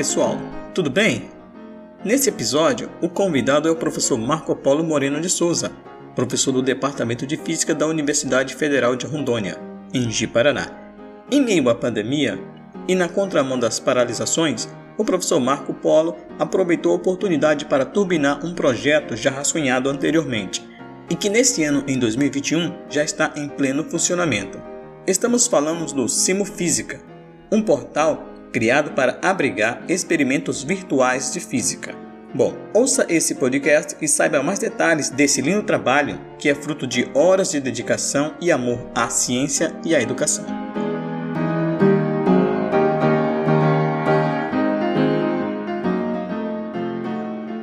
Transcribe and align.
pessoal, 0.00 0.38
tudo 0.74 0.88
bem? 0.88 1.28
Nesse 2.02 2.30
episódio, 2.30 2.88
o 3.02 3.08
convidado 3.10 3.68
é 3.68 3.70
o 3.70 3.76
professor 3.76 4.16
Marco 4.16 4.56
Polo 4.56 4.82
Moreno 4.82 5.20
de 5.20 5.28
Souza, 5.28 5.70
professor 6.16 6.52
do 6.52 6.62
Departamento 6.62 7.26
de 7.26 7.36
Física 7.36 7.74
da 7.74 7.86
Universidade 7.86 8.54
Federal 8.54 8.96
de 8.96 9.04
Rondônia, 9.04 9.58
em 9.92 10.10
Ji-Paraná. 10.10 10.68
Em 11.30 11.44
meio 11.44 11.68
à 11.68 11.74
pandemia 11.74 12.42
e 12.88 12.94
na 12.94 13.10
contramão 13.10 13.58
das 13.58 13.78
paralisações, 13.78 14.66
o 14.96 15.04
professor 15.04 15.38
Marco 15.38 15.74
Polo 15.74 16.16
aproveitou 16.38 16.92
a 16.92 16.96
oportunidade 16.96 17.66
para 17.66 17.84
turbinar 17.84 18.42
um 18.42 18.54
projeto 18.54 19.14
já 19.14 19.30
rascunhado 19.30 19.90
anteriormente 19.90 20.66
e 21.10 21.14
que 21.14 21.28
neste 21.28 21.62
ano, 21.62 21.84
em 21.86 21.98
2021, 21.98 22.72
já 22.88 23.04
está 23.04 23.34
em 23.36 23.50
pleno 23.50 23.84
funcionamento. 23.84 24.58
Estamos 25.06 25.46
falando 25.46 25.84
do 25.92 26.08
Simo 26.08 26.46
Física, 26.46 27.02
um 27.52 27.60
portal 27.60 28.29
criado 28.52 28.92
para 28.92 29.18
abrigar 29.22 29.82
experimentos 29.88 30.62
virtuais 30.62 31.32
de 31.32 31.40
física. 31.40 31.94
Bom, 32.32 32.54
ouça 32.72 33.06
esse 33.08 33.34
podcast 33.34 33.96
e 34.00 34.06
saiba 34.06 34.42
mais 34.42 34.58
detalhes 34.58 35.10
desse 35.10 35.42
lindo 35.42 35.64
trabalho 35.64 36.20
que 36.38 36.48
é 36.48 36.54
fruto 36.54 36.86
de 36.86 37.08
horas 37.12 37.50
de 37.50 37.60
dedicação 37.60 38.34
e 38.40 38.52
amor 38.52 38.78
à 38.94 39.08
ciência 39.08 39.74
e 39.84 39.96
à 39.96 40.00
educação. 40.00 40.44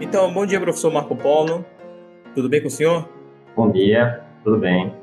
Então, 0.01 0.33
bom 0.33 0.45
dia, 0.45 0.59
professor 0.59 0.91
Marco 0.91 1.15
Polo. 1.15 1.65
Tudo 2.35 2.49
bem 2.49 2.61
com 2.61 2.67
o 2.67 2.71
senhor? 2.71 3.07
Bom 3.55 3.71
dia, 3.71 4.21
tudo 4.43 4.57
bem. 4.57 4.93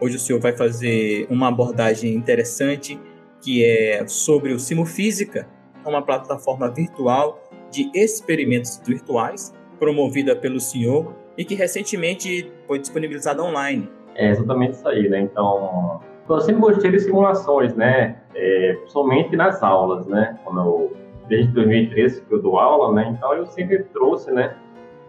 Hoje 0.00 0.16
o 0.16 0.18
senhor 0.18 0.40
vai 0.40 0.56
fazer 0.56 1.26
uma 1.28 1.48
abordagem 1.48 2.14
interessante 2.14 2.98
que 3.40 3.64
é 3.64 4.06
sobre 4.06 4.52
o 4.52 4.58
Simufísica, 4.58 5.48
uma 5.84 6.02
plataforma 6.02 6.70
virtual 6.70 7.42
de 7.70 7.90
experimentos 7.94 8.80
virtuais 8.86 9.54
promovida 9.78 10.36
pelo 10.36 10.60
senhor 10.60 11.14
e 11.36 11.44
que 11.44 11.54
recentemente 11.54 12.52
foi 12.66 12.78
disponibilizada 12.78 13.42
online. 13.42 13.88
É 14.14 14.30
exatamente 14.30 14.72
isso 14.72 14.86
aí, 14.86 15.08
né? 15.08 15.20
Então, 15.20 16.00
eu 16.28 16.40
sempre 16.40 16.60
gostei 16.60 16.90
de 16.90 17.00
simulações, 17.00 17.74
né? 17.74 18.20
É, 18.34 18.78
somente 18.86 19.34
nas 19.36 19.62
aulas, 19.62 20.06
né? 20.06 20.38
Quando 20.44 20.60
eu, 20.60 20.96
desde 21.28 21.52
2013 21.52 22.22
que 22.22 22.34
eu 22.34 22.42
dou 22.42 22.58
aula, 22.58 22.92
né? 22.94 23.14
Então 23.16 23.32
eu 23.34 23.46
sempre 23.46 23.82
trouxe, 23.84 24.30
né? 24.30 24.54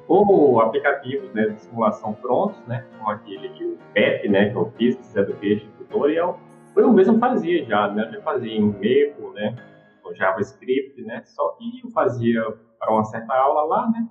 Ou 0.07 0.59
aplicativos 0.61 1.31
né, 1.33 1.47
de 1.47 1.61
simulação 1.61 2.13
prontos, 2.13 2.59
né? 2.67 2.85
Como 2.97 3.09
aquele 3.11 3.47
o 3.65 3.77
PET, 3.93 4.27
né? 4.29 4.49
Que 4.49 4.57
é 4.57 4.59
o 4.59 4.65
Physics 4.77 5.13
Tutorial, 5.77 6.39
eu 6.75 6.93
mesmo 6.93 7.19
fazia 7.19 7.65
já, 7.65 7.91
né? 7.93 8.05
Eu 8.07 8.13
já 8.13 8.21
fazia 8.21 8.51
em 8.51 8.61
Maple, 8.61 9.33
né? 9.33 9.55
Com 10.01 10.13
JavaScript, 10.13 11.01
né? 11.03 11.21
Só 11.25 11.49
que 11.51 11.81
eu 11.83 11.91
fazia 11.91 12.41
para 12.79 12.93
uma 12.93 13.03
certa 13.03 13.33
aula 13.33 13.63
lá, 13.63 13.89
né? 13.89 14.07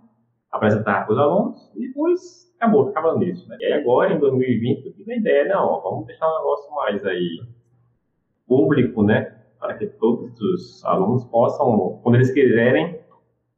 Apresentar 0.51 1.05
para 1.05 1.13
os 1.13 1.19
alunos 1.19 1.73
e 1.77 1.87
depois 1.87 2.51
acabou, 2.57 2.89
ficava 2.89 3.17
nisso, 3.17 3.49
né? 3.49 3.57
E 3.61 3.67
aí 3.67 3.73
agora, 3.73 4.13
em 4.13 4.19
2020, 4.19 4.87
eu 4.87 4.93
tive 4.93 5.13
a 5.13 5.17
ideia, 5.17 5.49
não, 5.49 5.65
ó, 5.65 5.81
vamos 5.81 6.07
deixar 6.07 6.29
um 6.29 6.37
negócio 6.39 6.75
mais 6.75 7.05
aí 7.07 7.41
público, 8.47 9.03
né? 9.03 9.37
Para 9.59 9.79
que 9.79 9.87
todos 9.87 10.41
os 10.41 10.85
alunos 10.85 11.25
possam, 11.27 12.01
quando 12.03 12.17
eles 12.17 12.33
quiserem, 12.33 13.01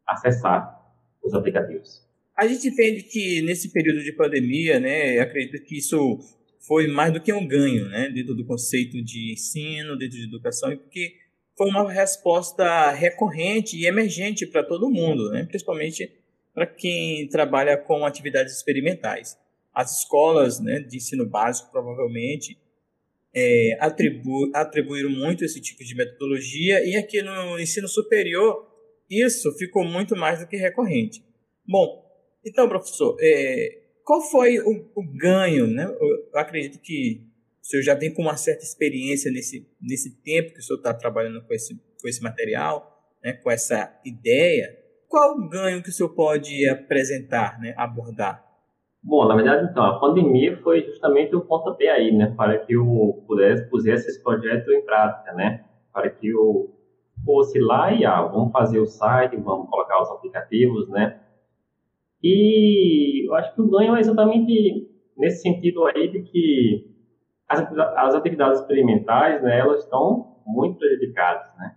acessar 0.07 0.81
os 1.23 1.35
aplicativos. 1.35 2.07
A 2.37 2.47
gente 2.47 2.69
entende 2.69 3.03
que 3.05 3.43
nesse 3.43 3.73
período 3.73 4.03
de 4.03 4.13
pandemia, 4.13 4.81
né, 4.81 5.19
acredito 5.21 5.63
que 5.65 5.79
isso 5.79 6.19
foi 6.67 6.87
mais 6.87 7.13
do 7.13 7.21
que 7.21 7.33
um 7.33 7.47
ganho, 7.47 7.89
né, 7.89 8.09
dentro 8.09 8.35
do 8.35 8.45
conceito 8.45 9.03
de 9.03 9.33
ensino, 9.33 9.97
dentro 9.97 10.17
de 10.17 10.25
educação, 10.25 10.77
porque 10.77 11.17
foi 11.57 11.69
uma 11.69 11.91
resposta 11.91 12.91
recorrente 12.93 13.77
e 13.77 13.87
emergente 13.87 14.47
para 14.47 14.63
todo 14.63 14.91
mundo, 14.91 15.31
né, 15.31 15.45
principalmente 15.45 16.11
para 16.55 16.67
quem 16.67 17.29
trabalha 17.29 17.77
com 17.77 18.07
atividades 18.07 18.57
experimentais. 18.57 19.37
As 19.75 20.01
escolas 20.01 20.61
né, 20.61 20.81
de 20.81 20.99
ensino 20.99 21.27
básico 21.27 21.71
provavelmente 21.71 22.59
é, 23.35 23.77
atribu 23.81 24.51
atribuíram 24.55 25.11
muito 25.11 25.45
esse 25.45 25.61
tipo 25.61 25.83
de 25.83 25.95
metodologia 25.95 26.85
e 26.85 26.95
aqui 26.97 27.23
no 27.23 27.59
ensino 27.59 27.89
superior 27.89 28.71
isso 29.11 29.51
ficou 29.57 29.85
muito 29.85 30.15
mais 30.15 30.41
do 30.41 30.47
que 30.47 30.57
recorrente. 30.57 31.25
Bom, 31.67 32.03
então, 32.45 32.69
professor, 32.69 33.17
é, 33.21 33.82
qual 34.05 34.21
foi 34.21 34.59
o, 34.59 34.91
o 34.95 35.03
ganho, 35.17 35.67
né? 35.67 35.85
Eu 35.85 36.39
acredito 36.39 36.81
que 36.81 37.27
o 37.63 37.67
senhor 37.67 37.83
já 37.83 37.95
vem 37.95 38.13
com 38.13 38.23
uma 38.23 38.37
certa 38.37 38.65
experiência 38.65 39.31
nesse, 39.31 39.69
nesse 39.81 40.21
tempo 40.23 40.53
que 40.53 40.59
o 40.59 40.63
senhor 40.63 40.79
está 40.79 40.93
trabalhando 40.93 41.41
com 41.47 41.55
esse, 41.55 41.75
com 41.75 42.09
esse 42.09 42.23
material, 42.23 42.93
né? 43.23 43.35
com 43.35 43.51
essa 43.51 44.01
ideia. 44.05 44.77
Qual 45.09 45.37
o 45.37 45.49
ganho 45.49 45.83
que 45.83 45.91
o 45.91 45.93
senhor 45.93 46.09
pode 46.11 46.69
apresentar, 46.69 47.61
né? 47.61 47.73
abordar? 47.77 48.45
Bom, 49.05 49.27
na 49.27 49.35
verdade, 49.35 49.69
então, 49.71 49.85
a 49.85 49.99
pandemia 49.99 50.61
foi 50.63 50.85
justamente 50.85 51.35
o 51.35 51.41
pontapé 51.41 51.91
aí, 51.91 52.13
né, 52.13 52.33
para 52.37 52.57
que 52.59 52.73
eu 52.73 53.25
pudesse, 53.27 53.69
pusesse 53.69 54.09
esse 54.09 54.23
projeto 54.23 54.71
em 54.71 54.81
prática, 54.85 55.33
né, 55.33 55.65
para 55.93 56.09
que 56.09 56.29
eu 56.29 56.73
fosse 57.25 57.59
lá 57.59 57.93
e, 57.93 58.05
ah, 58.05 58.23
vamos 58.23 58.53
fazer 58.53 58.79
o 58.79 58.87
site, 58.87 59.37
vamos 59.39 59.69
colocar 59.69 60.01
os 60.03 60.09
aplicativos, 60.09 60.89
né, 60.89 61.19
e 62.23 63.29
eu 63.29 63.35
acho 63.35 63.55
que 63.55 63.61
o 63.61 63.69
ganho 63.69 63.97
é 63.97 64.01
exatamente 64.01 64.89
nesse 65.17 65.43
sentido 65.43 65.85
aí 65.87 66.09
de 66.09 66.23
que 66.23 66.93
as, 67.49 67.61
as 67.97 68.15
atividades 68.15 68.61
experimentais, 68.61 69.43
né, 69.43 69.59
elas 69.59 69.85
estão 69.85 70.37
muito 70.47 70.79
prejudicadas, 70.79 71.55
né? 71.59 71.77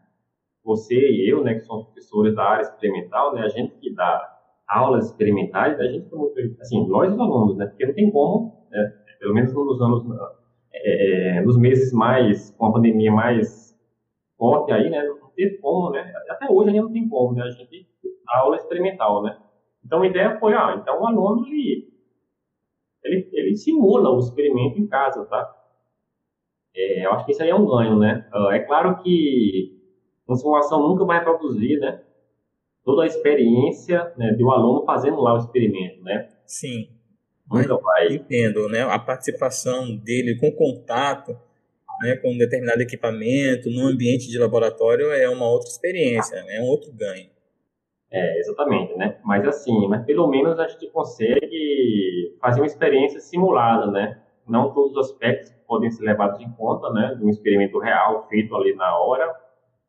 Você 0.63 0.95
e 0.95 1.29
eu, 1.29 1.43
né, 1.43 1.55
que 1.55 1.61
somos 1.61 1.85
professores 1.85 2.35
da 2.35 2.43
área 2.43 2.63
experimental, 2.63 3.33
né, 3.33 3.43
a 3.43 3.49
gente 3.49 3.75
que 3.75 3.93
dá 3.93 4.31
aulas 4.67 5.07
experimentais, 5.07 5.79
a 5.79 5.85
gente 5.85 6.13
muito, 6.13 6.39
assim, 6.59 6.87
nós 6.87 7.13
os 7.13 7.19
alunos, 7.19 7.57
né, 7.57 7.67
porque 7.67 7.85
não 7.85 7.93
tem 7.93 8.11
como, 8.11 8.65
né, 8.71 8.93
pelo 9.19 9.33
menos 9.33 9.53
nos 9.53 9.81
anos, 9.81 10.03
é, 10.73 11.41
nos 11.41 11.57
meses 11.57 11.93
mais, 11.93 12.51
com 12.51 12.65
a 12.65 12.73
pandemia 12.73 13.11
mais 13.11 13.77
forte 14.37 14.71
aí, 14.71 14.89
né, 14.89 15.03
não 15.03 15.29
tem 15.35 15.59
como, 15.59 15.91
né, 15.91 16.11
até 16.29 16.47
hoje 16.49 16.69
ainda 16.69 16.81
não 16.81 16.91
tem 16.91 17.07
como, 17.07 17.35
né, 17.35 17.43
a 17.43 17.51
gente 17.51 17.87
dá 18.25 18.39
aula 18.39 18.55
experimental, 18.55 19.21
né, 19.21 19.37
então 19.85 20.01
a 20.01 20.07
ideia 20.07 20.39
foi, 20.39 20.53
ah, 20.53 20.75
então 20.81 21.01
o 21.01 21.07
aluno 21.07 21.47
ele, 21.47 21.87
ele, 23.03 23.29
ele 23.31 23.55
simula 23.55 24.09
o 24.09 24.19
experimento 24.19 24.79
em 24.79 24.87
casa, 24.87 25.23
tá? 25.25 25.55
É, 26.75 27.05
eu 27.05 27.11
acho 27.13 27.25
que 27.25 27.31
isso 27.31 27.43
aí 27.43 27.49
é 27.49 27.55
um 27.55 27.65
ganho, 27.65 27.97
né? 27.97 28.27
É 28.51 28.59
claro 28.59 29.01
que 29.01 29.79
uma 30.27 30.35
simulação 30.35 30.87
nunca 30.87 31.05
vai 31.05 31.19
reproduzir, 31.19 31.79
né? 31.79 32.01
Toda 32.83 33.03
a 33.03 33.07
experiência 33.07 34.13
né, 34.17 34.33
de 34.33 34.43
um 34.43 34.51
aluno 34.51 34.85
fazendo 34.85 35.21
lá 35.21 35.33
o 35.33 35.37
experimento, 35.37 36.03
né? 36.03 36.29
Sim. 36.45 36.89
Nunca 37.49 37.77
vai. 37.77 38.07
Entendo, 38.07 38.67
né? 38.67 38.81
A 38.81 38.99
participação 38.99 39.95
dele 39.95 40.37
com 40.37 40.51
contato 40.51 41.35
né, 42.01 42.15
com 42.17 42.33
um 42.33 42.37
determinado 42.37 42.81
equipamento, 42.81 43.69
no 43.69 43.87
ambiente 43.87 44.27
de 44.27 44.37
laboratório, 44.37 45.11
é 45.11 45.29
uma 45.29 45.49
outra 45.49 45.69
experiência, 45.69 46.43
né, 46.43 46.57
é 46.57 46.61
um 46.61 46.65
outro 46.65 46.91
ganho. 46.91 47.29
É, 48.11 48.39
exatamente, 48.39 48.95
né? 48.95 49.19
Mas 49.23 49.45
assim, 49.47 49.87
mas 49.87 50.05
pelo 50.05 50.27
menos 50.27 50.57
a 50.59 50.67
gente 50.67 50.89
consegue 50.91 52.37
fazer 52.39 52.61
uma 52.61 52.67
experiência 52.67 53.19
simulada, 53.19 53.91
né? 53.91 54.21
Não 54.47 54.73
todos 54.73 54.91
os 54.91 55.09
aspectos 55.09 55.51
podem 55.67 55.89
ser 55.89 56.03
levados 56.03 56.39
em 56.39 56.51
conta, 56.53 56.89
né? 56.91 57.15
De 57.15 57.25
um 57.25 57.29
experimento 57.29 57.79
real 57.79 58.27
feito 58.27 58.55
ali 58.55 58.75
na 58.75 58.97
hora, 58.97 59.33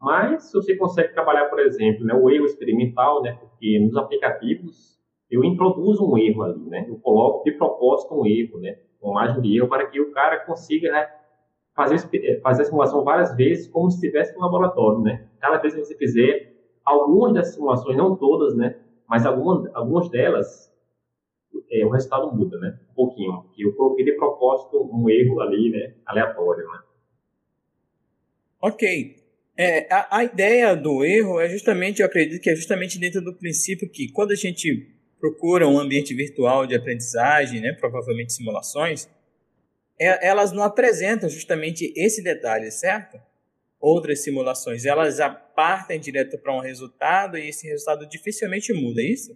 mas 0.01 0.45
se 0.45 0.53
você 0.53 0.77
consegue 0.77 1.13
trabalhar, 1.13 1.47
por 1.47 1.59
exemplo, 1.61 2.05
né, 2.05 2.15
o 2.15 2.31
erro 2.31 2.45
experimental, 2.45 3.23
né? 3.23 3.37
Porque 3.41 3.79
nos 3.81 3.97
aplicativos 3.97 4.97
eu 5.31 5.45
introduzo 5.45 6.09
um 6.09 6.17
erro 6.17 6.43
ali, 6.43 6.65
né? 6.69 6.87
Eu 6.89 6.99
coloco 6.99 7.45
de 7.45 7.53
propósito 7.53 8.15
um 8.15 8.27
erro, 8.27 8.59
né? 8.61 8.77
Uma 9.01 9.15
margem 9.15 9.43
de 9.43 9.57
erro 9.59 9.69
para 9.69 9.87
que 9.87 10.01
o 10.01 10.13
cara 10.13 10.39
consiga 10.45 10.91
né, 10.91 11.09
fazer, 11.75 11.99
fazer 12.43 12.63
a 12.63 12.65
simulação 12.65 13.05
várias 13.05 13.35
vezes 13.37 13.69
como 13.69 13.91
se 13.91 13.97
estivesse 13.97 14.35
no 14.35 14.41
laboratório, 14.43 15.01
né? 15.01 15.29
Cada 15.41 15.59
vez 15.59 15.75
que 15.75 15.85
você 15.85 15.97
fizer 15.97 16.56
algumas 16.87 17.35
das 17.35 17.53
simulações, 17.53 17.97
não 17.97 18.17
todas, 18.17 18.57
né? 18.57 18.79
Mas 19.09 19.27
algumas, 19.27 19.69
algumas 19.75 20.09
delas, 20.09 20.73
é, 21.71 21.85
o 21.85 21.91
resultado 21.91 22.33
muda, 22.35 22.59
né? 22.59 22.79
Um 22.93 22.95
pouquinho. 22.95 23.45
Eu 23.59 23.75
coloquei 23.75 24.05
de 24.05 24.13
propósito 24.13 24.89
um 24.93 25.11
erro 25.11 25.41
ali, 25.41 25.71
né? 25.71 25.95
Aleatório, 26.07 26.67
né? 26.69 26.79
Ok. 28.63 29.17
É, 29.59 29.93
a, 29.93 30.19
a 30.19 30.25
ideia 30.25 30.77
do 30.77 31.05
erro 31.05 31.41
é 31.41 31.49
justamente, 31.49 32.01
eu 32.01 32.07
acredito 32.07 32.41
que 32.41 32.51
é 32.51 32.55
justamente 32.55 32.99
dentro 32.99 33.23
do 33.23 33.35
princípio 33.35 33.89
que 33.89 34.13
quando 34.13 34.33
a 34.33 34.37
gente 34.37 34.95
procura 35.19 35.67
um 35.67 35.79
ambiente 35.79 36.15
virtual 36.15 36.67
de 36.67 36.75
aprendizagem, 36.75 37.61
né, 37.61 37.73
provavelmente 37.73 38.35
simulações, 38.35 39.09
é, 39.99 40.29
elas 40.29 40.53
não 40.53 40.63
apresentam 40.63 41.29
justamente 41.29 41.93
esse 41.97 42.23
detalhe, 42.23 42.71
certo? 42.71 43.19
Outras 43.87 44.25
simulações, 44.25 44.85
elas 44.85 45.17
já 45.17 45.31
partem 45.31 46.01
direto 46.01 46.37
para 46.39 46.53
um 46.53 46.61
resultado 46.61 47.39
e 47.39 47.49
esse 47.49 47.69
resultado 47.69 48.07
dificilmente 48.09 48.73
muda, 48.73 49.01
é 49.01 49.05
isso? 49.05 49.33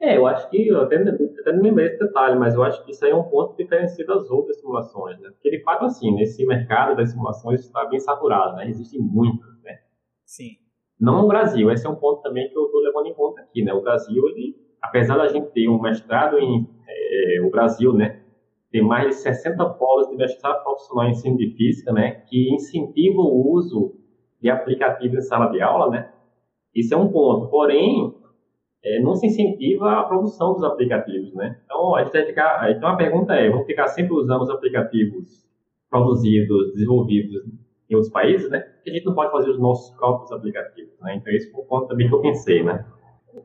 É, 0.00 0.16
eu 0.16 0.26
acho 0.26 0.48
que, 0.50 0.68
eu 0.68 0.82
até, 0.82 0.96
até 0.96 1.52
não 1.52 1.62
lembrei 1.62 1.86
esse 1.86 1.98
detalhe, 1.98 2.38
mas 2.38 2.54
eu 2.54 2.62
acho 2.62 2.84
que 2.84 2.92
isso 2.92 3.04
aí 3.04 3.10
é 3.10 3.16
um 3.16 3.24
ponto 3.24 3.56
diferenciado 3.56 4.14
das 4.14 4.30
outras 4.30 4.60
simulações, 4.60 5.18
né? 5.18 5.30
Porque, 5.30 5.50
de 5.50 5.62
fato, 5.62 5.86
assim, 5.86 6.14
nesse 6.14 6.46
mercado 6.46 6.94
das 6.94 7.10
simulações 7.10 7.60
está 7.60 7.84
bem 7.86 7.98
saturado, 7.98 8.56
né? 8.56 8.68
Existem 8.68 9.00
muitas, 9.00 9.58
né? 9.62 9.78
Sim. 10.24 10.58
Não 11.00 11.22
no 11.22 11.28
Brasil, 11.28 11.70
esse 11.70 11.86
é 11.86 11.90
um 11.90 11.96
ponto 11.96 12.22
também 12.22 12.48
que 12.48 12.56
eu 12.56 12.66
estou 12.66 12.80
levando 12.80 13.06
em 13.06 13.14
conta 13.14 13.40
aqui, 13.40 13.64
né? 13.64 13.72
O 13.72 13.80
Brasil, 13.80 14.28
ele, 14.28 14.54
apesar 14.82 15.16
da 15.16 15.28
gente 15.28 15.50
ter 15.52 15.66
um 15.68 15.80
mestrado 15.80 16.38
em 16.38 16.68
é, 16.86 17.40
o 17.40 17.50
Brasil, 17.50 17.92
né? 17.94 18.22
Tem 18.70 18.82
mais 18.82 19.08
de 19.08 19.14
60 19.22 19.64
polos 19.70 20.08
de 20.08 20.16
mestrado 20.16 20.62
profissional 20.62 21.06
em 21.06 21.12
ensino 21.12 21.36
de 21.36 21.50
física, 21.56 21.92
né? 21.92 22.22
Que 22.28 22.54
incentivam 22.54 23.24
o 23.24 23.52
uso 23.52 23.94
de 24.40 24.50
aplicativos 24.50 25.16
em 25.18 25.20
sala 25.22 25.46
de 25.46 25.60
aula, 25.60 25.90
né? 25.90 26.12
Isso 26.74 26.92
é 26.92 26.96
um 26.96 27.08
ponto. 27.08 27.48
Porém, 27.48 28.14
é, 28.84 29.00
não 29.00 29.14
se 29.14 29.26
incentiva 29.26 30.00
a 30.00 30.04
produção 30.04 30.52
dos 30.52 30.62
aplicativos, 30.62 31.34
né? 31.34 31.58
Então, 31.64 31.96
a 31.96 32.04
gente 32.04 32.12
vai 32.12 32.26
ficar, 32.26 32.70
então 32.70 32.88
a 32.88 32.96
pergunta 32.96 33.34
é, 33.34 33.50
vamos 33.50 33.66
ficar 33.66 33.88
sempre 33.88 34.14
usando 34.14 34.42
os 34.42 34.50
aplicativos 34.50 35.44
produzidos, 35.90 36.72
desenvolvidos 36.72 37.42
em 37.88 37.94
outros 37.94 38.12
países, 38.12 38.50
né? 38.50 38.60
Que 38.84 38.90
a 38.90 38.92
gente 38.92 39.04
não 39.04 39.14
pode 39.14 39.32
fazer 39.32 39.50
os 39.50 39.58
nossos 39.58 39.96
próprios 39.96 40.30
aplicativos, 40.30 40.92
né? 41.00 41.16
Então, 41.16 41.32
esse 41.32 41.50
foi 41.50 41.62
um 41.62 41.66
ponto 41.66 41.88
também 41.88 42.08
que 42.08 42.14
eu 42.14 42.20
pensei, 42.20 42.62
né? 42.62 42.84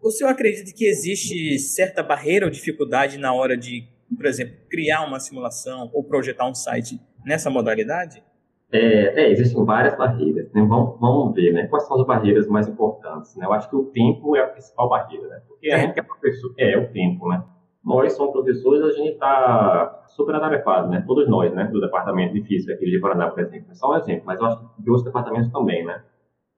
O 0.02 0.10
senhor 0.10 0.30
acredita 0.30 0.72
que 0.76 0.86
existe 0.86 1.58
certa 1.60 2.02
barreira 2.02 2.46
ou 2.46 2.52
dificuldade 2.52 3.18
na 3.18 3.34
hora 3.34 3.58
de, 3.58 3.84
por 4.16 4.25
exemplo, 4.25 4.56
criar 4.69 5.06
uma 5.06 5.19
simulação 5.19 5.90
ou 5.94 6.04
projetar 6.04 6.48
um 6.48 6.54
site 6.54 7.00
nessa 7.25 7.50
modalidade? 7.50 8.24
É, 8.72 9.24
é, 9.24 9.31
existem 9.31 9.66
várias 9.66 9.98
barreiras, 9.98 10.50
né? 10.54 10.62
vamos, 10.62 10.98
vamos 10.98 11.36
ver, 11.36 11.52
né? 11.52 11.68
Quais 11.68 11.86
são 11.86 12.00
as 12.00 12.08
barreiras 12.08 12.48
mais 12.48 12.69
importantes, 12.69 13.36
né? 13.36 13.46
Eu 13.46 13.52
acho 13.52 13.69
que 13.69 13.75
o 13.75 13.86
tempo 13.86 14.34
é 14.36 14.42
a 14.42 14.48
principal 14.48 14.88
barreira, 14.88 15.28
né? 15.28 15.42
Porque 15.46 15.69
a 15.69 15.78
gente 15.78 15.94
que 15.94 16.00
é 16.00 16.04
professor, 16.04 16.54
é, 16.58 16.72
é 16.72 16.78
o 16.78 16.90
tempo, 16.90 17.28
né? 17.28 17.44
Nós 17.84 18.13
somos 18.13 18.31
professores, 18.31 18.81
a 18.81 18.92
gente 18.92 19.13
está 19.13 20.04
super 20.08 20.36
atarefado, 20.36 20.88
né? 20.88 21.04
Todos 21.06 21.28
nós, 21.28 21.54
né? 21.54 21.66
Do 21.66 21.81
departamento 21.81 22.34
de 22.34 22.44
física 22.44 22.74
aqui 22.74 22.86
de 22.86 23.00
Paraná, 23.02 23.30
por 23.30 23.42
exemplo. 23.42 23.72
É 23.72 23.74
só 23.74 23.92
um 23.92 23.98
exemplo, 23.98 24.24
mas 24.25 24.40
eu 24.40 24.46
acho 24.46 24.60
que 24.60 24.84
de 24.84 24.90
outros 24.90 25.06
departamentos 25.06 25.52
também, 25.52 25.84
né? 25.84 26.02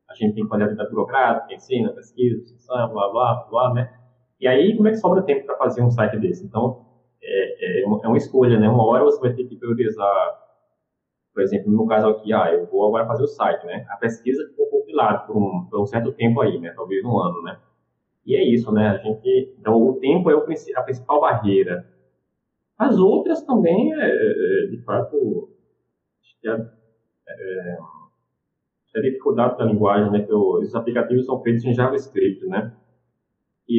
A 0.08 0.14
gente 0.14 0.36
tem 0.36 0.44
que 0.44 0.50
fazer 0.50 0.64
a 0.64 0.66
atividade 0.66 0.92
burocrática, 0.92 1.52
ensina, 1.52 1.90
pesquisa, 1.94 2.44
extensão, 2.44 2.94
blá, 2.94 3.10
blá, 3.10 3.48
blá, 3.50 3.74
né? 3.74 3.92
E 4.40 4.48
aí, 4.48 4.76
como 4.76 4.88
é 4.88 4.92
que 4.92 4.98
sobra 4.98 5.24
tempo 5.24 5.48
para 5.48 5.58
fazer 5.58 5.82
um 5.82 5.90
site 5.90 6.20
desse? 6.20 6.46
Então, 6.46 6.86
é, 7.24 7.82
é, 7.82 7.86
uma, 7.86 8.00
é 8.04 8.08
uma 8.08 8.18
escolha, 8.18 8.60
né? 8.60 8.70
Uma 8.70 8.86
hora 8.86 9.04
você 9.04 9.20
vai 9.20 9.34
ter 9.34 9.46
que 9.46 9.56
priorizar 9.56 10.44
por 11.34 11.42
exemplo, 11.42 11.72
no 11.72 11.80
meu 11.80 11.88
caso 11.88 12.08
aqui, 12.10 12.32
ah, 12.32 12.54
eu 12.54 12.68
vou 12.68 12.88
agora 12.88 13.08
fazer 13.08 13.24
o 13.24 13.28
site, 13.28 13.66
né? 13.66 13.86
A 13.90 13.98
pesquisa 13.98 14.48
ficou 14.50 14.68
compilada 14.68 15.26
por 15.26 15.36
um, 15.36 15.66
por 15.66 15.82
um 15.82 15.86
certo 15.86 16.12
tempo 16.14 16.40
aí, 16.40 16.60
né? 16.60 16.72
Talvez 16.76 17.04
um 17.04 17.20
ano, 17.20 17.42
né? 17.42 17.60
E 18.24 18.36
é 18.36 18.44
isso, 18.44 18.72
né? 18.72 18.90
A 18.90 18.98
gente, 18.98 19.56
então, 19.60 19.82
o 19.82 20.00
tempo 20.00 20.30
é 20.30 20.36
a 20.36 20.82
principal 20.84 21.20
barreira. 21.20 21.90
As 22.78 22.98
outras 23.00 23.42
também, 23.44 23.94
é, 23.94 24.06
é, 24.06 24.66
é 24.66 24.68
de 24.68 24.78
fato, 24.84 25.50
é, 26.46 26.50
é, 26.50 26.60
é, 27.30 27.78
a 28.96 29.02
dificuldade 29.02 29.58
da 29.58 29.66
linguagem, 29.66 30.12
né? 30.12 30.22
Que 30.22 30.34
os 30.34 30.76
aplicativos 30.76 31.26
são 31.26 31.42
feitos 31.42 31.66
em 31.66 31.74
JavaScript, 31.74 32.46
né? 32.46 32.72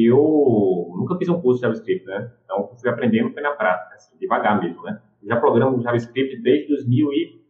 Eu 0.03 0.93
nunca 0.97 1.15
fiz 1.17 1.29
um 1.29 1.39
curso 1.39 1.59
de 1.59 1.61
JavaScript, 1.61 2.05
né? 2.05 2.31
Então, 2.43 2.69
fui 2.75 2.89
aprendendo 2.89 3.31
foi 3.31 3.41
na 3.41 3.51
prática, 3.51 3.95
assim, 3.95 4.17
devagar 4.17 4.61
mesmo, 4.61 4.81
né? 4.83 5.01
Já 5.23 5.37
programo 5.37 5.81
JavaScript 5.81 6.41
desde 6.41 6.67
2000 6.67 7.13
e 7.13 7.45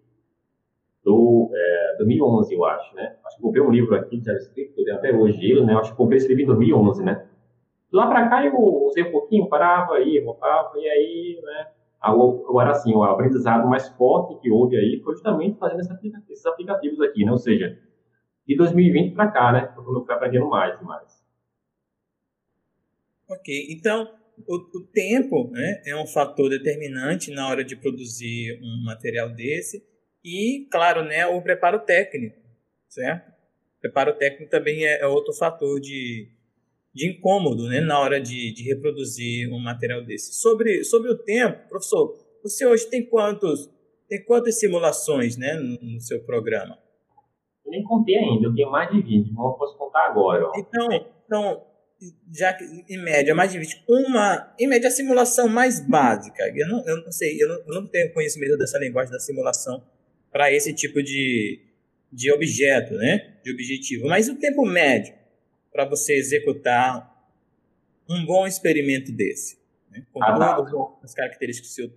do 1.03 1.51
é, 1.53 1.97
2011, 1.97 2.53
eu 2.53 2.65
acho, 2.65 2.95
né? 2.95 3.15
Acho 3.25 3.37
que 3.37 3.41
comprei 3.41 3.61
um 3.61 3.71
livro 3.71 3.95
aqui 3.95 4.17
de 4.17 4.25
JavaScript, 4.25 4.73
eu 4.77 4.95
até 4.95 5.15
hoje 5.15 5.43
ele, 5.43 5.63
né? 5.63 5.75
Acho 5.75 5.91
que 5.91 5.97
comprei 5.97 6.17
esse 6.17 6.27
livro 6.27 6.43
em 6.43 6.47
2011, 6.47 7.03
né? 7.03 7.27
Lá 7.91 8.07
para 8.07 8.27
cá 8.27 8.45
eu 8.45 8.53
usei 8.55 9.03
um 9.03 9.11
pouquinho, 9.11 9.47
parava 9.47 9.95
aí, 9.95 10.19
voltava, 10.19 10.71
e 10.77 10.87
aí, 10.87 11.39
né? 11.43 11.67
Agora, 12.01 12.71
assim, 12.71 12.93
o 12.93 13.03
aprendizado 13.03 13.67
mais 13.67 13.87
forte 13.89 14.39
que 14.39 14.51
houve 14.51 14.77
aí 14.77 15.01
foi 15.03 15.13
justamente 15.13 15.57
fazendo 15.57 15.79
esses 16.29 16.45
aplicativos 16.45 17.01
aqui, 17.01 17.25
né? 17.25 17.31
Ou 17.31 17.37
seja, 17.37 17.79
de 18.47 18.55
2020 18.55 19.15
para 19.15 19.31
cá, 19.31 19.51
né? 19.51 19.71
Quando 19.73 19.99
eu 19.99 20.05
fui 20.05 20.13
aprendendo 20.13 20.47
mais 20.47 20.79
e 20.79 20.83
mais. 20.83 21.14
Ok, 23.27 23.67
então 23.69 24.07
o, 24.47 24.55
o, 24.55 24.87
tempo 24.93 25.49
né, 25.51 25.81
é 25.85 25.95
um 25.95 26.05
fator 26.05 26.49
determinante 26.49 27.31
na 27.31 27.47
hora 27.47 27.63
de 27.63 27.75
produzir 27.75 28.59
um 28.61 28.83
material 28.83 29.29
desse 29.29 29.83
e, 30.23 30.67
claro, 30.71 31.03
né, 31.03 31.25
o 31.25 31.41
preparo 31.41 31.79
técnico, 31.79 32.37
certo? 32.87 33.29
O 33.77 33.81
preparo 33.81 34.13
técnico 34.13 34.49
também 34.49 34.85
é, 34.85 35.01
é 35.01 35.07
outro 35.07 35.33
fator 35.33 35.79
de, 35.79 36.29
de 36.93 37.09
incômodo 37.09 37.67
né, 37.67 37.81
na 37.81 37.99
hora 37.99 38.19
de, 38.19 38.53
de 38.53 38.63
reproduzir 38.63 39.51
um 39.51 39.59
material 39.59 40.03
desse. 40.03 40.33
Sobre, 40.33 40.83
sobre 40.83 41.11
o 41.11 41.17
tempo, 41.17 41.67
professor, 41.69 42.15
você 42.43 42.65
hoje 42.65 42.87
tem 42.89 43.03
quantos 43.05 43.73
tem 44.07 44.23
quantas 44.23 44.59
simulações 44.59 45.35
né, 45.35 45.55
no, 45.55 45.93
no 45.93 45.99
seu 45.99 46.23
programa? 46.23 46.77
Eu 47.65 47.71
nem 47.71 47.83
contei 47.83 48.15
ainda, 48.15 48.47
eu 48.47 48.53
tenho 48.53 48.69
mais 48.69 48.91
de 48.91 49.01
20, 49.01 49.33
não 49.33 49.53
posso 49.53 49.75
contar 49.77 50.05
agora. 50.09 50.45
Ó. 50.45 50.51
Então, 50.55 50.87
então 51.25 51.63
já 52.31 52.53
que, 52.53 52.63
em 52.89 52.97
média, 52.97 53.33
mais 53.33 53.51
de 53.51 53.59
20, 53.59 53.83
uma, 53.87 54.53
em 54.59 54.67
média, 54.67 54.87
a 54.87 54.91
simulação 54.91 55.47
mais 55.47 55.79
básica. 55.79 56.43
Eu 56.55 56.67
não, 56.67 56.85
eu 56.85 57.03
não 57.03 57.11
sei, 57.11 57.41
eu 57.41 57.47
não, 57.47 57.55
eu 57.55 57.81
não 57.81 57.87
tenho 57.87 58.13
conhecimento 58.13 58.57
dessa 58.57 58.77
linguagem 58.77 59.11
da 59.11 59.19
simulação 59.19 59.83
para 60.31 60.51
esse 60.51 60.73
tipo 60.73 61.01
de, 61.01 61.61
de 62.11 62.31
objeto, 62.31 62.95
né? 62.95 63.35
De 63.43 63.51
objetivo. 63.51 64.07
Mas 64.07 64.27
o 64.27 64.35
tempo 64.35 64.65
médio 64.65 65.13
para 65.71 65.85
você 65.85 66.15
executar 66.15 67.13
um 68.09 68.25
bom 68.25 68.47
experimento 68.47 69.11
desse, 69.11 69.57
né? 69.91 70.05
com 70.13 70.23
ah, 70.23 70.37
tá. 70.37 70.55
todas 70.55 70.73
as 71.03 71.13
características 71.13 71.69
do 71.69 71.73
seu. 71.73 71.91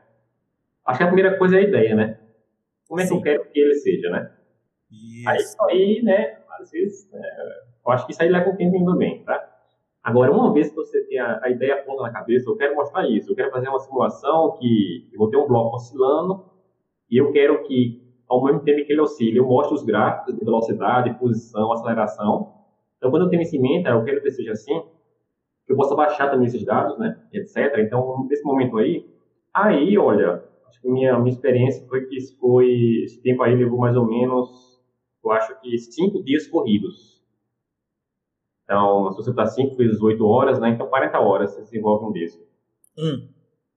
Acho 0.86 0.98
que 0.98 1.04
a 1.04 1.08
primeira 1.08 1.38
coisa 1.38 1.56
é 1.56 1.60
a 1.60 1.64
ideia, 1.64 1.96
né? 1.96 2.20
Como 2.88 3.00
é 3.00 3.04
que 3.04 3.10
Sim. 3.10 3.16
eu 3.16 3.22
quero 3.22 3.46
que 3.50 3.60
ele 3.60 3.76
seja, 3.76 4.10
né? 4.10 4.30
Isso. 4.92 5.30
Aí, 5.30 5.38
isso 5.38 5.64
aí, 5.64 6.02
né? 6.04 6.40
Às 6.60 6.72
vezes, 6.72 7.10
é, 7.14 7.20
eu 7.86 7.92
acho 7.92 8.06
que 8.06 8.12
isso 8.12 8.22
aí 8.22 8.28
leva 8.30 8.50
um 8.50 8.58
tempo 8.58 8.76
ainda 8.76 8.96
bem, 8.96 9.24
tá? 9.24 9.54
Agora, 10.04 10.32
uma 10.32 10.54
vez 10.54 10.70
que 10.70 10.76
você 10.76 11.06
tem 11.06 11.20
a, 11.20 11.40
a 11.44 11.50
ideia 11.50 11.82
pronta 11.84 12.04
na 12.04 12.12
cabeça, 12.12 12.50
eu 12.50 12.58
quero 12.58 12.76
mostrar 12.76 13.10
isso, 13.10 13.32
eu 13.32 13.36
quero 13.36 13.52
fazer 13.52 13.70
uma 13.70 13.80
simulação 13.80 14.58
que 14.58 15.10
eu 15.14 15.18
vou 15.18 15.30
ter 15.30 15.38
um 15.38 15.48
bloco 15.48 15.76
oscilando 15.76 16.57
e 17.10 17.18
eu 17.18 17.32
quero 17.32 17.64
que, 17.64 18.02
ao 18.28 18.44
mesmo 18.44 18.62
tempo 18.62 18.86
que 18.86 18.92
ele 18.92 19.02
oscila, 19.02 19.38
eu 19.38 19.46
mostre 19.46 19.76
os 19.76 19.84
gráficos 19.84 20.36
de 20.36 20.44
velocidade, 20.44 21.18
posição, 21.18 21.72
aceleração. 21.72 22.54
Então, 22.98 23.10
quando 23.10 23.24
eu 23.24 23.30
tenho 23.30 23.42
isso 23.42 23.56
em 23.56 23.62
mente, 23.62 23.88
eu 23.88 24.04
quero 24.04 24.22
que 24.22 24.32
seja 24.32 24.52
assim, 24.52 24.82
que 25.66 25.74
eu 25.74 25.76
possa 25.78 25.96
baixar 25.96 26.30
também 26.30 26.48
esses 26.48 26.66
dados, 26.66 26.98
né, 26.98 27.22
etc. 27.34 27.78
Então, 27.80 28.26
nesse 28.30 28.44
momento 28.44 28.78
aí, 28.78 29.06
aí, 29.54 29.98
olha, 29.98 30.44
acho 30.68 30.82
que 30.82 30.90
minha, 30.90 31.18
minha 31.20 31.34
experiência 31.34 31.88
foi 31.88 32.06
que 32.06 32.18
esse, 32.18 32.38
foi, 32.38 32.70
esse 33.04 33.22
tempo 33.22 33.44
aí 33.44 33.56
levou 33.56 33.80
mais 33.80 33.96
ou 33.96 34.06
menos, 34.06 34.82
eu 35.24 35.32
acho 35.32 35.60
que 35.62 35.78
cinco 35.78 36.24
dias 36.24 36.48
corridos. 36.48 37.18
Então, 38.64 39.10
se 39.12 39.18
você 39.18 39.30
está 39.30 39.46
5 39.46 39.78
vezes 39.78 40.02
8 40.02 40.26
horas, 40.26 40.60
né, 40.60 40.70
então 40.70 40.88
40 40.88 41.20
horas 41.22 41.54
você 41.54 41.62
desenvolve 41.62 42.06
um 42.06 42.12
desse. 42.12 42.46
Um. 42.98 43.30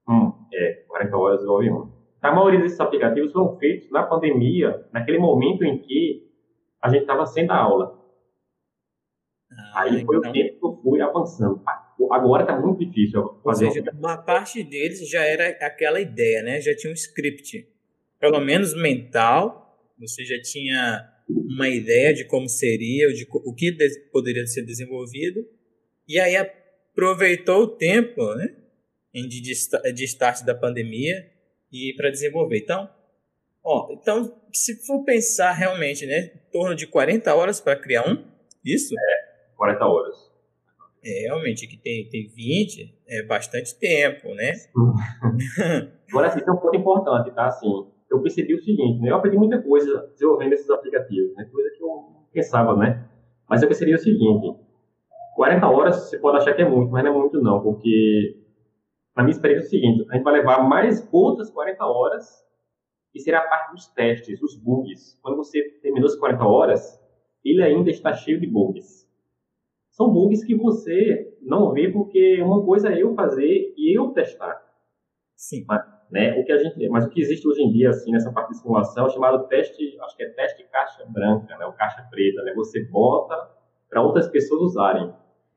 Um, 0.09 0.33
é, 0.53 0.85
40 0.89 1.17
horas 1.17 1.37
desenvolve 1.39 1.71
um. 1.71 2.00
A 2.23 2.35
maioria 2.35 2.61
desses 2.61 2.79
aplicativos 2.79 3.33
foram 3.33 3.59
feitos 3.59 3.91
na 3.91 4.03
pandemia, 4.03 4.87
naquele 4.93 5.19
momento 5.19 5.65
em 5.65 5.79
que 5.79 6.29
a 6.83 6.89
gente 6.91 7.03
estava 7.03 7.25
sem 7.25 7.47
dar 7.47 7.57
aula. 7.57 7.99
Ah, 9.51 9.83
Aí 9.83 10.05
foi 10.05 10.17
então... 10.19 10.31
o 10.31 10.33
tempo 10.33 10.61
que 10.61 10.67
eu 10.67 10.83
fui 10.83 11.01
avançando. 11.01 11.63
Agora 12.11 12.43
está 12.43 12.59
muito 12.59 12.85
difícil 12.85 13.41
fazer. 13.43 13.67
Ou 13.67 13.73
seja, 13.73 13.91
uma 13.93 14.17
parte 14.19 14.63
deles 14.63 15.09
já 15.09 15.23
era 15.25 15.49
aquela 15.67 16.01
ideia, 16.01 16.43
né? 16.43 16.61
Já 16.61 16.75
tinha 16.75 16.91
um 16.91 16.95
script, 16.95 17.67
pelo 18.19 18.41
menos 18.41 18.75
mental. 18.75 19.79
Você 19.99 20.25
já 20.25 20.41
tinha 20.41 21.07
uma 21.29 21.69
ideia 21.69 22.13
de 22.13 22.25
como 22.25 22.49
seria, 22.49 23.13
de 23.13 23.27
o 23.31 23.55
que 23.55 23.77
poderia 24.13 24.47
ser 24.47 24.63
desenvolvido. 24.63 25.41
E 26.09 26.19
aí 26.19 26.37
aproveitou 26.37 27.63
o 27.63 27.77
tempo, 27.77 28.35
né? 28.35 28.57
De, 29.13 29.41
de 29.41 30.05
start 30.05 30.45
da 30.45 30.55
pandemia 30.55 31.40
e 31.73 31.95
para 31.97 32.11
desenvolver. 32.11 32.59
Então, 32.59 32.89
ó, 33.65 33.89
então, 33.93 34.35
se 34.53 34.85
for 34.87 35.05
pensar 35.05 35.53
realmente, 35.53 36.07
né, 36.07 36.33
em 36.35 36.51
torno 36.53 36.75
de 36.75 36.87
40 36.87 37.35
horas 37.35 37.61
para 37.61 37.77
criar 37.77 38.09
um, 38.09 38.25
isso? 38.65 38.95
É, 38.99 39.57
40 39.57 39.87
horas. 39.87 40.31
É, 41.03 41.27
realmente, 41.27 41.65
aqui 41.65 41.79
tem, 41.79 42.09
tem 42.11 42.27
20, 42.29 42.95
é 43.09 43.23
bastante 43.23 43.75
tempo, 43.79 44.35
né? 44.35 44.53
Agora, 46.11 46.29
assim, 46.29 46.41
tem 46.41 46.53
um 46.53 46.59
ponto 46.59 46.77
importante, 46.77 47.31
tá? 47.31 47.47
Assim, 47.47 47.67
eu 48.11 48.21
percebi 48.21 48.55
o 48.55 48.63
seguinte, 48.63 49.01
né? 49.01 49.11
Eu 49.11 49.17
aprendi 49.17 49.39
muita 49.39 49.63
coisa 49.63 50.11
desenvolvendo 50.13 50.53
esses 50.53 50.69
aplicativos, 50.69 51.35
né? 51.37 51.49
Coisa 51.51 51.71
que 51.71 51.83
eu 51.83 52.05
pensava, 52.33 52.77
né? 52.77 53.09
Mas 53.49 53.63
eu 53.63 53.69
percebi 53.69 53.95
o 53.95 53.99
seguinte, 53.99 54.59
40 55.37 55.67
horas 55.69 55.97
você 55.97 56.19
pode 56.19 56.39
achar 56.39 56.55
que 56.55 56.63
é 56.63 56.69
muito, 56.69 56.91
mas 56.91 57.03
não 57.03 57.13
é 57.13 57.19
muito 57.19 57.41
não, 57.41 57.63
porque 57.63 58.40
na 59.17 59.23
minha 59.23 59.33
experiência 59.33 59.65
é 59.65 59.67
o 59.67 59.71
seguinte, 59.71 60.07
a 60.11 60.15
gente 60.15 60.23
vai 60.23 60.35
levar 60.35 60.63
mais 60.63 61.09
outras 61.13 61.51
40 61.51 61.85
horas 61.85 62.49
que 63.13 63.19
será 63.19 63.39
a 63.39 63.49
parte 63.49 63.73
dos 63.73 63.89
testes, 63.89 64.41
os 64.43 64.57
bugs. 64.57 65.19
Quando 65.21 65.37
você 65.37 65.63
terminou 65.83 66.07
as 66.07 66.17
40 66.17 66.45
horas, 66.45 67.01
ele 67.45 67.63
ainda 67.63 67.91
está 67.91 68.13
cheio 68.13 68.41
de 68.41 68.47
bugs. 68.47 69.09
São 69.91 70.13
bugs 70.13 70.45
que 70.45 70.55
você 70.55 71.37
não 71.43 71.73
vê 71.73 71.91
porque 71.91 72.41
uma 72.41 72.65
coisa 72.65 72.91
é 72.91 73.03
eu 73.03 73.15
fazer 73.15 73.75
e 73.77 73.99
eu 73.99 74.11
testar. 74.13 74.63
Sim. 75.35 75.65
Mas, 75.67 75.83
né, 76.11 76.39
o 76.41 76.45
que 76.45 76.53
a 76.53 76.59
gente, 76.59 76.89
mas 76.89 77.05
o 77.05 77.11
que 77.11 77.21
existe 77.21 77.47
hoje 77.49 77.63
em 77.63 77.71
dia 77.71 77.91
assim 77.91 78.13
nessa 78.13 78.33
parte 78.33 78.51
de 78.51 78.59
simulação 78.59 79.07
é 79.07 79.11
chamado 79.11 79.47
teste, 79.49 79.99
acho 80.01 80.17
que 80.17 80.23
é 80.23 80.31
teste 80.31 80.65
caixa 80.71 81.05
branca, 81.07 81.57
né, 81.57 81.67
ou 81.67 81.73
caixa 81.73 82.07
preta, 82.11 82.43
né? 82.43 82.53
Você 82.55 82.85
bota 82.85 83.35
para 83.89 84.03
outras 84.03 84.29
pessoas 84.29 84.63
usarem. 84.63 85.13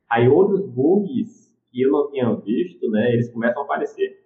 Aí 0.10 0.27
outros 0.27 0.65
bugs 0.65 1.52
que 1.74 1.82
eu 1.82 1.92
não 1.92 2.12
tinha 2.12 2.32
visto, 2.36 2.88
né, 2.92 3.13
eles 3.13 3.32
começam 3.32 3.63
a 3.63 3.65
aparecer. 3.65 4.22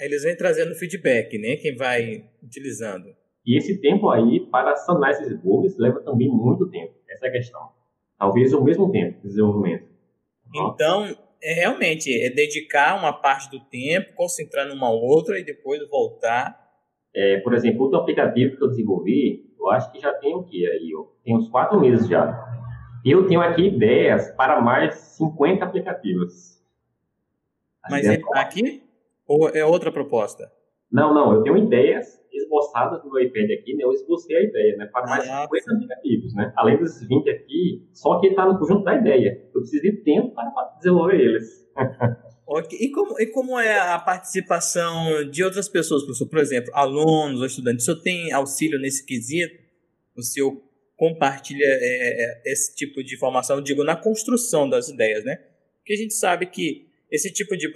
Eles 0.00 0.22
vêm 0.22 0.36
trazendo 0.36 0.74
feedback, 0.74 1.36
né? 1.38 1.56
Quem 1.56 1.76
vai 1.76 2.24
utilizando. 2.42 3.14
E 3.44 3.58
esse 3.58 3.80
tempo 3.80 4.08
aí, 4.08 4.46
para 4.48 4.76
sanar 4.76 5.10
esses 5.10 5.36
bugs, 5.42 5.76
leva 5.76 6.00
também 6.00 6.28
muito 6.28 6.70
tempo. 6.70 6.94
Essa 7.10 7.26
é 7.26 7.28
a 7.28 7.32
questão. 7.32 7.68
Talvez 8.16 8.52
o 8.52 8.62
mesmo 8.62 8.90
tempo 8.92 9.16
de 9.16 9.28
desenvolvimento. 9.28 9.88
Então, 10.54 11.04
é 11.42 11.52
realmente, 11.52 12.12
é 12.22 12.30
dedicar 12.30 12.96
uma 12.98 13.12
parte 13.12 13.50
do 13.50 13.60
tempo, 13.60 14.14
concentrar 14.14 14.68
numa 14.68 14.90
outra 14.90 15.38
e 15.38 15.44
depois 15.44 15.80
voltar. 15.88 16.56
É, 17.14 17.38
por 17.40 17.54
exemplo, 17.54 17.82
outro 17.82 17.98
aplicativo 17.98 18.56
que 18.56 18.62
eu 18.62 18.68
desenvolvi, 18.68 19.52
eu 19.58 19.68
acho 19.70 19.90
que 19.92 20.00
já 20.00 20.12
tem 20.14 20.34
o 20.34 20.44
quê 20.44 20.66
aí? 20.66 20.92
Tem 21.24 21.36
uns 21.36 21.48
quatro 21.48 21.80
meses 21.80 22.08
já. 22.08 22.44
Eu 23.04 23.26
tenho 23.26 23.40
aqui 23.40 23.66
ideias 23.66 24.30
para 24.32 24.60
mais 24.60 24.94
50 24.94 25.64
aplicativos. 25.64 26.57
Mas 27.90 28.06
ele 28.06 28.22
está 28.22 28.40
aqui? 28.40 28.82
Ou 29.26 29.48
é 29.48 29.64
outra 29.64 29.92
proposta? 29.92 30.50
Não, 30.90 31.12
não, 31.12 31.34
eu 31.34 31.42
tenho 31.42 31.56
ideias 31.58 32.18
esboçadas 32.32 33.04
no 33.04 33.10
meu 33.10 33.22
iPad 33.22 33.50
aqui, 33.50 33.74
né? 33.74 33.84
Eu 33.84 33.92
esbocei 33.92 34.36
a 34.36 34.42
ideia, 34.42 34.76
né? 34.76 34.86
Para 34.86 35.06
mais 35.06 35.28
ah, 35.28 35.42
50 35.42 35.72
aplicativos, 35.74 36.34
né? 36.34 36.52
Além 36.56 36.78
dos 36.78 37.06
20 37.06 37.28
aqui, 37.28 37.88
só 37.92 38.18
que 38.20 38.28
está 38.28 38.46
no 38.46 38.58
conjunto 38.58 38.84
da 38.84 38.94
ideia. 38.94 39.42
Eu 39.54 39.60
preciso 39.60 39.82
de 39.82 39.92
tempo 40.02 40.34
para 40.34 40.76
desenvolver 40.78 41.20
eles. 41.20 41.68
okay. 42.46 42.78
e, 42.80 42.90
como, 42.90 43.20
e 43.20 43.26
como 43.26 43.58
é 43.58 43.78
a 43.78 43.98
participação 43.98 45.28
de 45.30 45.44
outras 45.44 45.68
pessoas, 45.68 46.02
professor? 46.04 46.26
Por 46.26 46.38
exemplo, 46.38 46.70
alunos 46.74 47.40
ou 47.40 47.46
estudantes? 47.46 47.84
O 47.84 47.92
senhor 47.92 48.02
tem 48.02 48.32
auxílio 48.32 48.80
nesse 48.80 49.04
quesito? 49.04 49.54
O 50.16 50.22
senhor 50.22 50.56
compartilha 50.96 51.64
é, 51.64 52.24
é, 52.24 52.42
esse 52.46 52.74
tipo 52.74 53.04
de 53.04 53.14
informação, 53.14 53.60
digo, 53.60 53.84
na 53.84 53.94
construção 53.94 54.68
das 54.68 54.88
ideias, 54.88 55.24
né? 55.24 55.36
Porque 55.78 55.92
a 55.92 55.96
gente 55.96 56.14
sabe 56.14 56.46
que 56.46 56.87
esse 57.10 57.32
tipo 57.32 57.56
de 57.56 57.72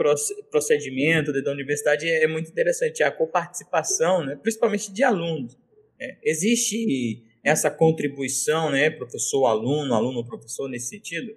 procedimento 0.50 1.32
da 1.42 1.50
universidade 1.50 2.08
é 2.08 2.26
muito 2.26 2.50
interessante, 2.50 3.02
a 3.02 3.10
coparticipação, 3.10 4.24
né, 4.24 4.36
principalmente 4.36 4.92
de 4.92 5.02
alunos. 5.02 5.58
É, 6.00 6.18
existe 6.22 7.22
essa 7.44 7.70
contribuição, 7.70 8.70
né, 8.70 8.90
professor-aluno, 8.90 9.94
aluno-professor, 9.94 10.68
nesse 10.68 10.88
sentido? 10.88 11.32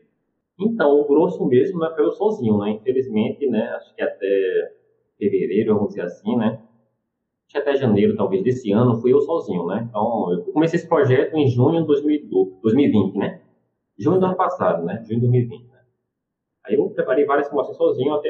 Então, 0.60 0.92
o 1.00 1.08
grosso 1.08 1.46
mesmo 1.46 1.80
não 1.80 1.88
é 1.88 2.02
eu 2.02 2.12
sozinho, 2.14 2.58
né? 2.58 2.72
Infelizmente, 2.72 3.46
né, 3.48 3.62
acho 3.76 3.94
que 3.94 4.02
até 4.02 4.74
fevereiro, 5.18 5.76
vamos 5.76 5.90
dizer 5.90 6.04
assim, 6.04 6.36
né? 6.38 6.62
Acho 7.46 7.52
que 7.52 7.58
até 7.58 7.76
janeiro, 7.76 8.16
talvez, 8.16 8.44
desse 8.44 8.72
ano, 8.72 9.00
fui 9.02 9.14
eu 9.14 9.22
sozinho, 9.22 9.66
né? 9.66 9.86
Então, 9.90 10.32
eu 10.32 10.44
comecei 10.54 10.80
esse 10.80 10.88
projeto 10.88 11.36
em 11.36 11.48
junho 11.48 11.82
de 11.82 11.88
2020, 11.88 13.18
né? 13.18 13.42
Junho 13.98 14.20
do 14.20 14.26
ano 14.26 14.36
passado, 14.36 14.84
né? 14.86 15.04
Junho 15.08 15.22
de 15.22 15.28
2020. 15.28 15.65
Aí 16.68 16.76
eu 16.76 16.90
preparei 16.90 17.26
várias 17.26 17.48
simulações 17.48 17.78
sozinho, 17.78 18.14
até, 18.16 18.30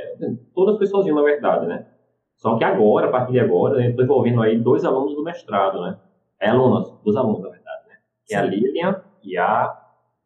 todas 0.53 0.77
foi 0.77 0.87
sozinho, 0.87 1.15
na 1.15 1.23
verdade, 1.23 1.65
né? 1.67 1.87
Só 2.35 2.57
que 2.57 2.63
agora, 2.63 3.07
a 3.07 3.11
partir 3.11 3.31
de 3.31 3.39
agora, 3.39 3.77
né, 3.77 3.85
eu 3.87 3.89
estou 3.91 4.03
envolvendo 4.03 4.41
aí 4.41 4.59
dois 4.59 4.83
alunos 4.83 5.15
do 5.15 5.23
mestrado, 5.23 5.81
né? 5.81 5.97
É 6.39 6.49
alunos, 6.49 6.91
dois 7.03 7.15
alunos, 7.15 7.41
na 7.41 7.49
verdade, 7.49 7.87
né? 7.87 7.95
Que 8.25 8.35
é 8.35 8.37
a 8.37 8.43
Lilian 8.43 9.01
e 9.23 9.37
a 9.37 9.73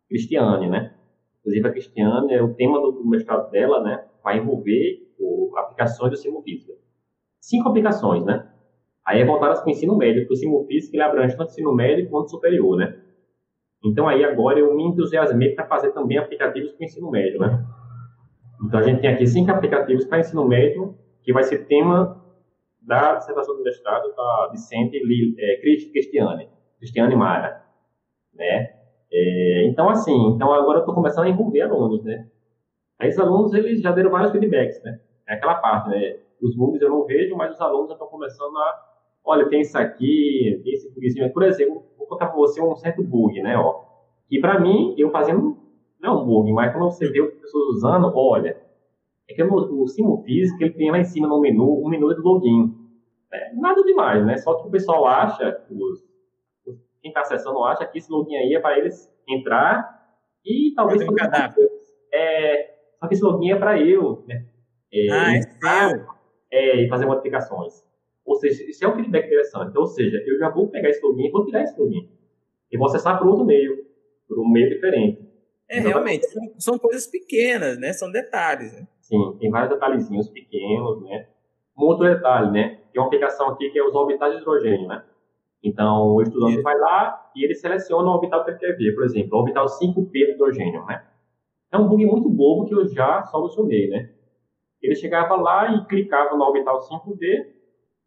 Cristiane, 0.07 0.67
né? 0.67 0.95
Inclusive, 1.39 1.67
a 1.67 1.71
Cristiane, 1.71 2.41
o 2.41 2.53
tema 2.55 2.81
do, 2.81 3.05
mestrado 3.05 3.49
dela, 3.51 3.81
né? 3.83 4.05
Vai 4.23 4.39
envolver 4.39 5.07
o, 5.19 5.55
aplicações 5.57 6.11
do 6.11 6.17
Simufísica. 6.17 6.73
Cinco 7.39 7.69
aplicações, 7.69 8.25
né? 8.25 8.51
Aí 9.05 9.21
é 9.21 9.25
voltadas 9.25 9.59
para 9.59 9.67
o 9.67 9.71
ensino 9.71 9.95
médio, 9.95 10.23
porque 10.23 10.33
o 10.33 10.37
Simufísica 10.37 10.95
ele 10.95 11.03
abrange 11.03 11.37
tanto 11.37 11.51
ensino 11.51 11.73
médio 11.73 12.09
quanto 12.09 12.31
superior, 12.31 12.75
né? 12.75 13.01
Então, 13.83 14.07
aí 14.07 14.25
agora 14.25 14.59
eu 14.59 14.75
me 14.75 14.83
entusiasmei 14.83 15.55
para 15.55 15.65
fazer 15.65 15.91
também 15.91 16.17
aplicativos 16.17 16.71
para 16.71 16.81
o 16.81 16.85
ensino 16.85 17.09
médio, 17.09 17.39
né? 17.39 17.65
Então, 18.63 18.79
a 18.79 18.83
gente 18.83 19.01
tem 19.01 19.09
aqui 19.09 19.25
cinco 19.25 19.51
aplicativos 19.51 20.05
para 20.05 20.19
ensino 20.19 20.45
médio, 20.45 20.97
que 21.23 21.31
vai 21.31 21.43
ser 21.43 21.65
tema 21.65 22.23
da 22.81 23.15
dissertação 23.15 23.55
do 23.55 23.63
mestrado 23.63 24.13
da 24.15 24.49
Vicente 24.51 24.99
é, 25.37 25.61
Cristiane, 25.61 26.49
Cristiane 26.77 27.15
Mara, 27.15 27.63
né? 28.33 28.73
É, 29.11 29.67
então, 29.67 29.89
assim, 29.89 30.15
então 30.29 30.51
agora 30.53 30.77
eu 30.77 30.81
estou 30.81 30.95
começando 30.95 31.25
a 31.25 31.29
envolver 31.29 31.61
alunos, 31.61 32.03
né? 32.03 32.27
Aí, 32.99 33.09
os 33.09 33.19
alunos, 33.19 33.53
eles 33.53 33.81
já 33.81 33.91
deram 33.91 34.11
vários 34.11 34.31
feedbacks, 34.31 34.81
né? 34.83 34.99
É 35.27 35.35
aquela 35.35 35.55
parte, 35.55 35.89
né? 35.89 36.17
Os 36.41 36.55
bugs 36.55 36.81
eu 36.81 36.89
não 36.89 37.05
vejo, 37.05 37.35
mas 37.35 37.53
os 37.53 37.61
alunos 37.61 37.89
já 37.89 37.93
estão 37.93 38.07
começando 38.07 38.57
a... 38.57 38.85
Olha, 39.23 39.47
tem 39.49 39.61
isso 39.61 39.77
aqui, 39.77 40.61
tem 40.63 40.73
esse 40.73 40.93
bugzinho. 40.93 41.31
Por 41.31 41.43
exemplo, 41.43 41.83
vou 41.97 42.07
contar 42.07 42.27
para 42.27 42.35
você 42.35 42.61
um 42.61 42.75
certo 42.75 43.03
bug, 43.03 43.41
né? 43.41 43.57
Ó, 43.57 43.83
que 44.27 44.39
para 44.39 44.59
mim, 44.59 44.95
eu 44.97 45.11
fazendo 45.11 45.57
não 45.99 46.09
é 46.09 46.21
um 46.21 46.25
bug, 46.25 46.51
mas 46.53 46.71
quando 46.71 46.85
você 46.85 47.09
vê 47.09 47.21
outras 47.21 47.41
pessoas 47.41 47.75
usando, 47.75 48.11
olha, 48.15 48.57
é 49.29 49.33
que 49.33 49.43
o, 49.43 49.81
o 49.83 49.87
Simo 49.87 50.23
Físico, 50.23 50.63
ele 50.63 50.73
tem 50.73 50.91
lá 50.91 50.99
em 50.99 51.03
cima 51.03 51.27
no 51.27 51.39
menu, 51.39 51.85
um 51.85 51.89
menu 51.89 52.13
de 52.15 52.21
login. 52.21 52.73
É, 53.31 53.53
nada 53.53 53.83
demais, 53.83 54.25
né? 54.25 54.37
Só 54.37 54.55
que 54.55 54.67
o 54.67 54.71
pessoal 54.71 55.05
acha, 55.05 55.63
os, 55.69 56.03
quem 57.01 57.09
está 57.09 57.21
acessando 57.21 57.63
acha 57.63 57.85
que 57.85 57.99
esse 57.99 58.11
login 58.11 58.35
aí 58.35 58.55
é 58.55 58.59
para 58.59 58.77
eles 58.79 59.11
entrar 59.27 59.99
e 60.43 60.73
talvez 60.75 61.01
um 61.07 61.13
cadastro. 61.13 61.63
É, 62.11 62.73
só 62.99 63.07
que 63.07 63.13
esse 63.13 63.23
login 63.23 63.51
é 63.51 63.55
para 63.55 63.79
eu, 63.79 64.23
né? 64.27 64.45
É, 64.91 65.11
ah, 65.11 65.35
é 65.35 65.41
seu. 65.41 66.05
É, 66.51 66.83
e 66.83 66.89
fazer 66.89 67.05
modificações. 67.05 67.85
Ou 68.25 68.35
seja, 68.35 68.63
isso 68.63 68.83
é 68.83 68.87
um 68.87 68.95
feedback 68.95 69.27
interessante. 69.27 69.77
Ou 69.77 69.85
seja, 69.85 70.17
eu 70.25 70.37
já 70.39 70.49
vou 70.49 70.67
pegar 70.67 70.89
esse 70.89 71.05
login 71.05 71.27
e 71.27 71.31
vou 71.31 71.45
tirar 71.45 71.63
esse 71.63 71.79
login. 71.79 72.09
E 72.71 72.77
vou 72.77 72.87
acessar 72.87 73.17
para 73.17 73.27
outro 73.27 73.45
meio, 73.45 73.85
para 74.27 74.39
um 74.39 74.49
meio 74.49 74.69
diferente. 74.69 75.28
É, 75.69 75.79
realmente, 75.79 76.25
são, 76.25 76.41
são, 76.57 76.79
coisas 76.79 77.05
pequenas, 77.05 77.79
né? 77.79 77.93
São 77.93 78.11
detalhes. 78.11 78.73
Né? 78.73 78.87
Sim, 79.01 79.37
tem 79.39 79.51
vários 79.51 79.69
detalhezinhos 79.69 80.27
pequenos, 80.29 81.03
né? 81.03 81.27
Um 81.77 81.83
outro 81.83 82.07
detalhe, 82.07 82.51
né? 82.51 82.79
Tem 82.91 83.01
uma 83.01 83.07
aplicação 83.07 83.49
aqui 83.49 83.69
que 83.69 83.77
é 83.77 83.83
os 83.83 83.93
orbitais 83.93 84.33
de 84.33 84.41
hidrogênio, 84.41 84.87
né? 84.87 85.03
Então, 85.63 86.15
o 86.15 86.21
estudante 86.21 86.55
Isso. 86.55 86.63
vai 86.63 86.77
lá 86.77 87.31
e 87.35 87.43
ele 87.43 87.53
seleciona 87.53 88.09
o 88.09 88.13
orbital 88.13 88.43
que 88.43 88.51
ele 88.51 88.59
quer 88.59 88.77
ver. 88.77 88.95
Por 88.95 89.03
exemplo, 89.03 89.37
o 89.37 89.39
orbital 89.39 89.65
5P 89.65 90.11
de 90.11 90.31
hidrogênio, 90.31 90.85
né? 90.85 91.05
É 91.71 91.77
um 91.77 91.87
bug 91.87 92.05
muito 92.05 92.29
bobo 92.29 92.65
que 92.65 92.73
eu 92.73 92.87
já 92.87 93.23
solucionei, 93.25 93.89
né? 93.89 94.09
Ele 94.81 94.95
chegava 94.95 95.35
lá 95.35 95.71
e 95.71 95.85
clicava 95.85 96.35
no 96.35 96.43
orbital 96.43 96.79
5D 96.79 97.45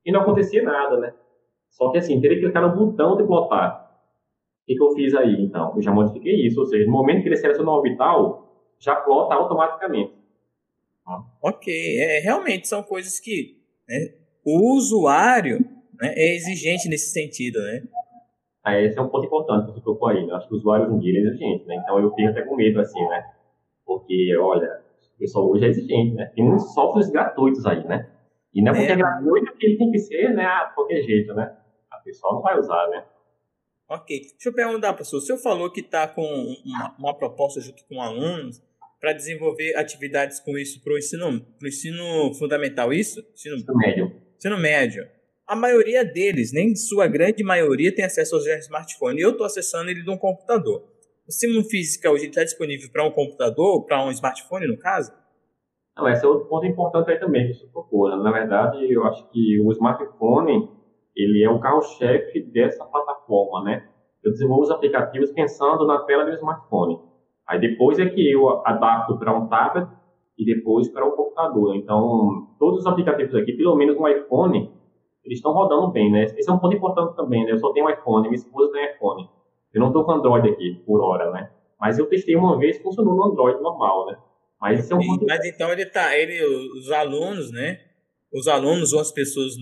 e 0.04 0.10
não 0.10 0.22
acontecia 0.22 0.62
nada, 0.62 0.96
né? 0.98 1.14
Só 1.70 1.90
que 1.90 1.98
assim, 1.98 2.20
teria 2.20 2.38
que 2.38 2.44
clicar 2.44 2.62
no 2.62 2.74
botão 2.74 3.16
de 3.16 3.24
plotar. 3.24 3.81
O 4.62 4.66
que, 4.66 4.76
que 4.76 4.82
eu 4.82 4.94
fiz 4.94 5.14
aí, 5.14 5.42
então? 5.42 5.74
Eu 5.74 5.82
já 5.82 5.92
modifiquei 5.92 6.46
isso, 6.46 6.60
ou 6.60 6.66
seja, 6.66 6.86
no 6.86 6.92
momento 6.92 7.22
que 7.22 7.28
ele 7.28 7.36
seleciona 7.36 7.70
o 7.70 7.74
orbital, 7.74 8.48
já 8.78 8.94
plota 8.96 9.34
automaticamente. 9.34 10.14
Ok, 11.42 11.72
é, 11.98 12.20
realmente 12.20 12.68
são 12.68 12.82
coisas 12.82 13.18
que 13.18 13.58
né, 13.88 14.14
o 14.44 14.76
usuário 14.76 15.58
né, 16.00 16.14
é 16.16 16.34
exigente 16.34 16.88
nesse 16.88 17.12
sentido, 17.12 17.60
né? 17.60 17.82
Ah, 18.64 18.80
esse 18.80 18.96
é 18.96 19.02
um 19.02 19.08
ponto 19.08 19.26
importante 19.26 19.66
que 19.66 19.72
você 19.72 19.80
tocou 19.80 20.08
aí. 20.08 20.24
Né? 20.24 20.32
acho 20.34 20.46
que 20.46 20.54
o 20.54 20.56
usuário 20.56 20.86
hoje 20.86 20.94
em 20.94 20.98
dia 21.00 21.18
é 21.18 21.22
exigente, 21.22 21.66
né? 21.66 21.76
Então 21.82 21.98
eu 21.98 22.14
fico 22.14 22.28
até 22.28 22.42
com 22.42 22.54
medo, 22.54 22.80
assim, 22.80 23.04
né? 23.08 23.24
Porque, 23.84 24.36
olha, 24.36 24.80
o 25.16 25.18
pessoal 25.18 25.50
hoje 25.50 25.64
é 25.64 25.68
exigente, 25.68 26.14
né? 26.14 26.26
Tem 26.26 26.44
muitos 26.44 26.72
softwares 26.72 27.10
gratuitos 27.10 27.66
aí, 27.66 27.84
né? 27.84 28.08
E 28.54 28.62
não 28.62 28.72
é 28.72 28.76
porque 28.76 28.92
é, 28.92 28.94
é 28.94 28.96
gratuito 28.96 29.56
que 29.56 29.66
ele 29.66 29.78
tem 29.78 29.90
que 29.90 29.98
ser, 29.98 30.32
né? 30.34 30.44
Ah, 30.44 30.66
de 30.66 30.74
qualquer 30.74 31.02
jeito, 31.02 31.34
né? 31.34 31.56
A 31.90 31.96
pessoa 31.98 32.34
não 32.34 32.42
vai 32.42 32.56
usar, 32.56 32.88
né? 32.90 33.04
Ok. 33.88 34.20
Deixa 34.20 34.48
eu 34.48 34.52
perguntar, 34.52 34.94
professor. 34.94 35.18
O 35.18 35.20
senhor 35.20 35.38
falou 35.38 35.70
que 35.70 35.80
está 35.80 36.08
com 36.08 36.22
uma, 36.64 36.96
uma, 36.98 37.14
proposta 37.16 37.60
junto 37.60 37.84
com 37.86 38.00
alunos 38.00 38.62
para 39.00 39.12
desenvolver 39.12 39.74
atividades 39.76 40.40
com 40.40 40.56
isso 40.56 40.82
para 40.82 40.94
o 40.94 40.98
ensino, 40.98 41.44
ensino 41.62 42.34
fundamental, 42.34 42.92
isso? 42.92 43.20
Ensino, 43.34 43.56
ensino 43.56 43.76
médio. 43.76 44.12
Ensino 44.36 44.58
médio. 44.58 45.08
A 45.46 45.56
maioria 45.56 46.04
deles, 46.04 46.52
nem 46.52 46.74
sua 46.74 47.06
grande 47.06 47.42
maioria, 47.42 47.94
tem 47.94 48.04
acesso 48.04 48.36
ao 48.36 48.40
smartphone. 48.40 49.20
Eu 49.20 49.30
estou 49.30 49.44
acessando 49.44 49.90
ele 49.90 50.02
de 50.02 50.10
um 50.10 50.16
computador. 50.16 50.80
O 50.80 51.28
ensino 51.28 51.62
física 51.64 52.10
hoje 52.10 52.26
está 52.26 52.42
disponível 52.42 52.90
para 52.90 53.04
um 53.04 53.10
computador, 53.10 53.84
para 53.84 54.04
um 54.04 54.10
smartphone, 54.10 54.66
no 54.66 54.78
caso? 54.78 55.12
Não, 55.96 56.08
esse 56.08 56.24
é 56.24 56.28
outro 56.28 56.48
ponto 56.48 56.66
importante 56.66 57.10
aí 57.10 57.20
também 57.20 57.48
que 57.48 57.54
você 57.54 57.66
procura. 57.66 58.16
Na 58.16 58.32
verdade, 58.32 58.90
eu 58.90 59.04
acho 59.04 59.28
que 59.30 59.60
o 59.60 59.70
smartphone 59.72 60.70
ele 61.14 61.44
é 61.44 61.50
o 61.50 61.60
carro-chefe 61.60 62.42
dessa 62.50 62.84
plataforma, 62.84 63.11
né? 63.64 63.88
Eu 64.22 64.30
desenvolvo 64.30 64.62
os 64.62 64.70
aplicativos 64.70 65.32
pensando 65.32 65.86
na 65.86 65.98
tela 66.00 66.24
do 66.24 66.32
smartphone. 66.32 66.98
Aí 67.46 67.60
depois 67.60 67.98
é 67.98 68.06
que 68.08 68.30
eu 68.30 68.64
adapto 68.64 69.18
para 69.18 69.36
um 69.36 69.48
tablet 69.48 69.88
e 70.38 70.44
depois 70.44 70.88
para 70.88 71.04
um 71.04 71.10
computador. 71.10 71.74
Então, 71.76 72.48
todos 72.58 72.80
os 72.80 72.86
aplicativos 72.86 73.34
aqui, 73.34 73.52
pelo 73.52 73.74
menos 73.74 73.96
no 73.96 74.08
iPhone, 74.08 74.70
eles 75.24 75.38
estão 75.38 75.52
rodando 75.52 75.90
bem, 75.90 76.10
né? 76.10 76.24
Esse 76.36 76.48
é 76.48 76.52
um 76.52 76.58
ponto 76.58 76.76
importante 76.76 77.16
também, 77.16 77.44
né? 77.44 77.52
Eu 77.52 77.58
só 77.58 77.72
tenho 77.72 77.90
iPhone, 77.90 78.28
minha 78.28 78.34
esposa 78.34 78.72
tem 78.72 78.94
iPhone. 78.94 79.28
Eu 79.74 79.80
não 79.80 79.88
estou 79.88 80.04
com 80.04 80.12
Android 80.12 80.48
aqui 80.48 80.82
por 80.86 81.00
hora, 81.00 81.30
né? 81.30 81.50
Mas 81.80 81.98
eu 81.98 82.06
testei 82.06 82.36
uma 82.36 82.58
vez, 82.58 82.80
funcionou 82.80 83.14
no 83.14 83.24
Android 83.24 83.60
normal, 83.60 84.06
né? 84.06 84.18
Mas 84.60 84.78
esse 84.78 84.92
é 84.92 84.96
um 84.96 85.00
ponto 85.00 85.26
Mas 85.26 85.44
então 85.44 85.72
ele 85.72 85.86
tá, 85.86 86.16
ele, 86.16 86.40
os 86.78 86.90
alunos, 86.92 87.50
né? 87.50 87.80
Os 88.32 88.46
alunos 88.46 88.92
ou 88.92 89.00
as 89.00 89.10
pessoas 89.10 89.54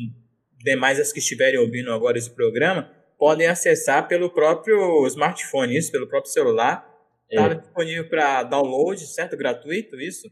demais 0.63 1.01
as 1.01 1.13
que 1.13 1.19
estiverem 1.19 1.59
ouvindo 1.59 1.91
agora 1.93 2.19
esse 2.19 2.35
programa 2.35 2.89
podem 3.21 3.47
acessar 3.47 4.09
pelo 4.09 4.31
próprio 4.31 5.07
smartphone, 5.07 5.77
isso, 5.77 5.93
pelo 5.93 6.09
próprio 6.09 6.33
celular. 6.33 6.89
Está 7.31 7.45
é. 7.45 7.55
disponível 7.55 8.09
para 8.09 8.43
download, 8.45 8.99
certo? 9.07 9.37
Gratuito, 9.37 10.01
isso? 10.01 10.27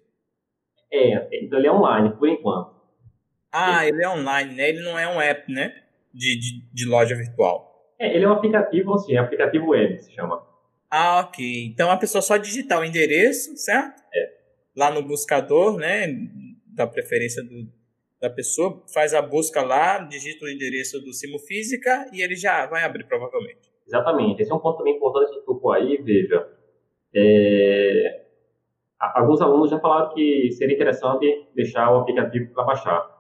É, 0.90 1.28
então 1.44 1.58
ele 1.58 1.68
é 1.68 1.72
online, 1.72 2.16
por 2.16 2.26
enquanto. 2.26 2.74
Ah, 3.52 3.86
ele 3.86 4.02
é 4.02 4.08
online, 4.08 4.54
né? 4.54 4.70
Ele 4.70 4.80
não 4.80 4.98
é 4.98 5.06
um 5.06 5.20
app, 5.20 5.52
né? 5.52 5.82
De, 6.14 6.38
de, 6.38 6.66
de 6.72 6.86
loja 6.86 7.14
virtual. 7.14 7.92
É, 7.98 8.16
ele 8.16 8.24
é 8.24 8.28
um 8.28 8.32
aplicativo, 8.32 8.94
assim, 8.94 9.14
é 9.14 9.18
aplicativo 9.18 9.68
web, 9.68 10.02
se 10.02 10.14
chama. 10.14 10.42
Ah, 10.90 11.20
ok. 11.20 11.66
Então 11.66 11.90
a 11.90 11.96
pessoa 11.98 12.22
só 12.22 12.38
digitar 12.38 12.80
o 12.80 12.84
endereço, 12.84 13.54
certo? 13.58 14.02
É. 14.14 14.32
Lá 14.74 14.90
no 14.90 15.02
buscador, 15.02 15.76
né? 15.76 16.06
Da 16.66 16.86
preferência 16.86 17.42
do, 17.44 17.70
da 18.20 18.28
pessoa, 18.28 18.82
faz 18.92 19.14
a 19.14 19.22
busca 19.22 19.62
lá, 19.62 19.98
digita 19.98 20.44
o 20.44 20.48
endereço 20.48 21.00
do 21.00 21.12
Simo 21.12 21.38
Física 21.38 22.06
e 22.12 22.22
ele 22.22 22.34
já 22.34 22.66
vai 22.66 22.84
abrir, 22.84 23.04
provavelmente. 23.04 23.70
Exatamente. 23.86 24.42
Esse 24.42 24.52
é 24.52 24.54
um 24.54 24.58
ponto 24.58 24.78
também 24.78 24.96
importante 24.96 25.32
que 25.32 25.46
tocou 25.46 25.72
aí, 25.72 25.96
veja. 26.02 26.48
É... 27.14 28.24
Alguns 28.98 29.40
alunos 29.40 29.70
já 29.70 29.78
falaram 29.78 30.12
que 30.12 30.50
seria 30.52 30.74
interessante 30.74 31.46
deixar 31.54 31.92
o 31.92 32.00
aplicativo 32.00 32.52
para 32.52 32.64
baixar. 32.64 33.18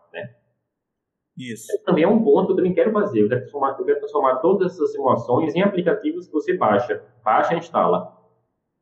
Isso. 1.38 1.72
Esse 1.72 1.84
também 1.84 2.02
é 2.02 2.08
um 2.08 2.22
ponto 2.24 2.46
que 2.46 2.52
eu 2.52 2.56
também 2.56 2.74
quero 2.74 2.92
fazer. 2.92 3.22
Eu 3.22 3.28
quero, 3.28 3.42
transformar, 3.42 3.76
eu 3.78 3.84
quero 3.84 3.98
transformar 4.00 4.36
todas 4.40 4.72
essas 4.72 4.90
simulações 4.90 5.54
em 5.54 5.62
aplicativos 5.62 6.26
que 6.26 6.32
você 6.32 6.56
baixa. 6.56 7.00
Baixa 7.24 7.54
e 7.54 7.58
instala. 7.58 8.12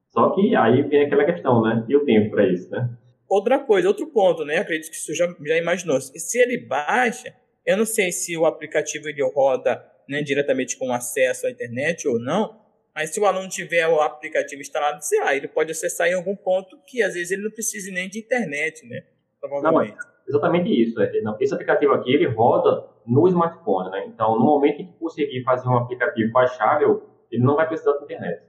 Só 0.08 0.30
que 0.30 0.56
aí 0.56 0.82
vem 0.82 1.04
aquela 1.04 1.24
questão, 1.24 1.60
né? 1.60 1.84
E 1.86 1.94
o 1.94 2.04
tempo 2.06 2.30
para 2.30 2.46
isso, 2.48 2.70
né? 2.70 2.88
Outra 3.28 3.58
coisa, 3.58 3.88
outro 3.88 4.06
ponto, 4.08 4.44
né? 4.44 4.58
Acredito 4.58 4.90
que 4.90 4.96
você 4.96 5.14
já, 5.14 5.26
já 5.44 5.56
imaginou. 5.56 6.00
Se 6.00 6.38
ele 6.38 6.58
baixa, 6.58 7.34
eu 7.64 7.76
não 7.76 7.84
sei 7.84 8.12
se 8.12 8.36
o 8.36 8.46
aplicativo 8.46 9.08
ele 9.08 9.22
roda 9.22 9.84
né, 10.08 10.22
diretamente 10.22 10.76
com 10.76 10.92
acesso 10.92 11.46
à 11.46 11.50
internet 11.50 12.06
ou 12.06 12.18
não, 12.20 12.60
mas 12.94 13.10
se 13.10 13.20
o 13.20 13.26
aluno 13.26 13.48
tiver 13.48 13.86
o 13.88 14.00
aplicativo 14.00 14.62
instalado, 14.62 15.04
sei 15.04 15.20
lá, 15.20 15.34
ele 15.34 15.48
pode 15.48 15.70
acessar 15.70 16.08
em 16.08 16.14
algum 16.14 16.36
ponto 16.36 16.78
que 16.86 17.02
às 17.02 17.14
vezes 17.14 17.32
ele 17.32 17.42
não 17.42 17.50
precise 17.50 17.90
nem 17.90 18.08
de 18.08 18.20
internet, 18.20 18.86
né? 18.86 19.02
Provavelmente. 19.40 19.96
Não, 19.96 20.04
exatamente 20.28 20.82
isso. 20.82 21.00
É, 21.00 21.12
esse 21.40 21.52
aplicativo 21.52 21.92
aqui, 21.92 22.14
ele 22.14 22.26
roda 22.26 22.88
no 23.04 23.26
smartphone, 23.28 23.90
né? 23.90 24.06
Então, 24.06 24.38
no 24.38 24.44
momento 24.44 24.80
em 24.80 24.86
que 24.86 24.98
conseguir 24.98 25.42
fazer 25.42 25.68
um 25.68 25.76
aplicativo 25.76 26.32
baixável, 26.32 27.06
ele 27.30 27.42
não 27.42 27.56
vai 27.56 27.66
precisar 27.68 27.98
de 27.98 28.04
internet. 28.04 28.42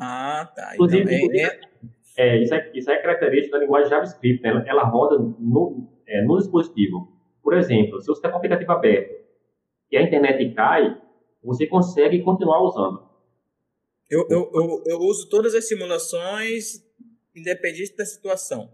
Ah, 0.00 0.50
tá. 0.54 0.74
Inclusive, 0.74 1.14
então, 1.14 1.34
é, 1.34 1.42
é... 1.44 1.60
é, 2.18 2.42
isso, 2.42 2.52
é, 2.52 2.70
isso 2.74 2.90
é 2.90 2.98
característica 2.98 3.56
da 3.56 3.62
linguagem 3.62 3.88
JavaScript, 3.88 4.42
né? 4.42 4.48
ela, 4.50 4.64
ela 4.66 4.82
roda 4.82 5.16
no, 5.18 5.88
é, 6.04 6.20
no 6.22 6.36
dispositivo. 6.36 7.16
Por 7.40 7.56
exemplo, 7.56 8.00
se 8.00 8.08
você 8.08 8.20
tem 8.20 8.32
um 8.32 8.34
aplicativo 8.34 8.72
aberto 8.72 9.14
e 9.88 9.96
a 9.96 10.02
internet 10.02 10.52
cai, 10.52 11.00
você 11.44 11.64
consegue 11.68 12.20
continuar 12.22 12.60
usando. 12.60 13.08
Eu, 14.10 14.26
eu, 14.28 14.50
eu, 14.52 14.82
eu 14.84 14.98
uso 14.98 15.28
todas 15.28 15.54
as 15.54 15.68
simulações 15.68 16.84
independente 17.36 17.96
da 17.96 18.04
situação. 18.04 18.68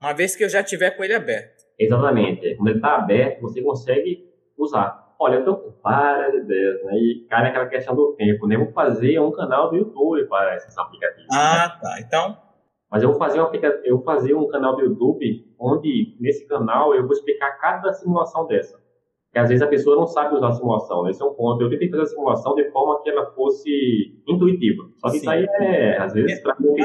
Uma 0.00 0.14
vez 0.14 0.34
que 0.34 0.42
eu 0.42 0.48
já 0.48 0.64
tiver 0.64 0.92
com 0.92 1.04
ele 1.04 1.14
aberto. 1.14 1.62
Exatamente. 1.78 2.56
Quando 2.56 2.68
ele 2.68 2.78
está 2.78 2.96
aberto, 2.96 3.42
você 3.42 3.60
consegue 3.60 4.32
usar. 4.56 5.14
Olha, 5.18 5.34
eu 5.34 5.40
estou 5.40 5.56
com 5.56 5.74
várias 5.82 6.42
ideias, 6.42 6.82
né? 6.84 6.94
E 6.94 7.26
cai 7.28 7.42
naquela 7.42 7.66
questão 7.66 7.94
do 7.94 8.14
tempo, 8.14 8.46
né? 8.46 8.56
Vou 8.56 8.72
fazer 8.72 9.20
um 9.20 9.30
canal 9.30 9.68
do 9.68 9.76
YouTube 9.76 10.26
para 10.26 10.56
esses 10.56 10.76
aplicativos. 10.78 11.28
Ah, 11.30 11.78
tá. 11.80 12.00
Então. 12.00 12.51
Mas 12.92 13.02
eu 13.02 13.08
vou 13.08 13.18
fazer 13.18 13.40
um 13.40 13.48
eu 13.84 13.96
vou 13.96 14.04
fazer 14.04 14.34
um 14.34 14.46
canal 14.48 14.76
do 14.76 14.82
YouTube 14.82 15.46
onde 15.58 16.16
nesse 16.20 16.46
canal 16.46 16.94
eu 16.94 17.02
vou 17.02 17.12
explicar 17.12 17.58
cada 17.58 17.92
simulação 17.92 18.46
dessa. 18.46 18.76
Porque 19.26 19.38
às 19.38 19.48
vezes 19.48 19.62
a 19.62 19.66
pessoa 19.66 19.96
não 19.96 20.06
sabe 20.06 20.34
usar 20.34 20.48
a 20.48 20.52
simulação, 20.52 21.02
né? 21.02 21.10
Esse 21.10 21.22
é 21.22 21.24
um 21.24 21.32
ponto. 21.32 21.62
Eu 21.62 21.70
tentei 21.70 21.88
fazer 21.88 22.02
a 22.02 22.06
simulação 22.06 22.54
de 22.54 22.70
forma 22.70 23.02
que 23.02 23.08
ela 23.08 23.26
fosse 23.32 24.22
intuitiva. 24.28 24.84
Só 24.98 25.06
que 25.06 25.12
Sim. 25.12 25.16
isso 25.18 25.30
aí 25.30 25.46
é, 25.58 25.96
às 25.98 26.12
vezes, 26.12 26.38
é. 26.38 26.42
para 26.42 26.56
mim. 26.60 26.76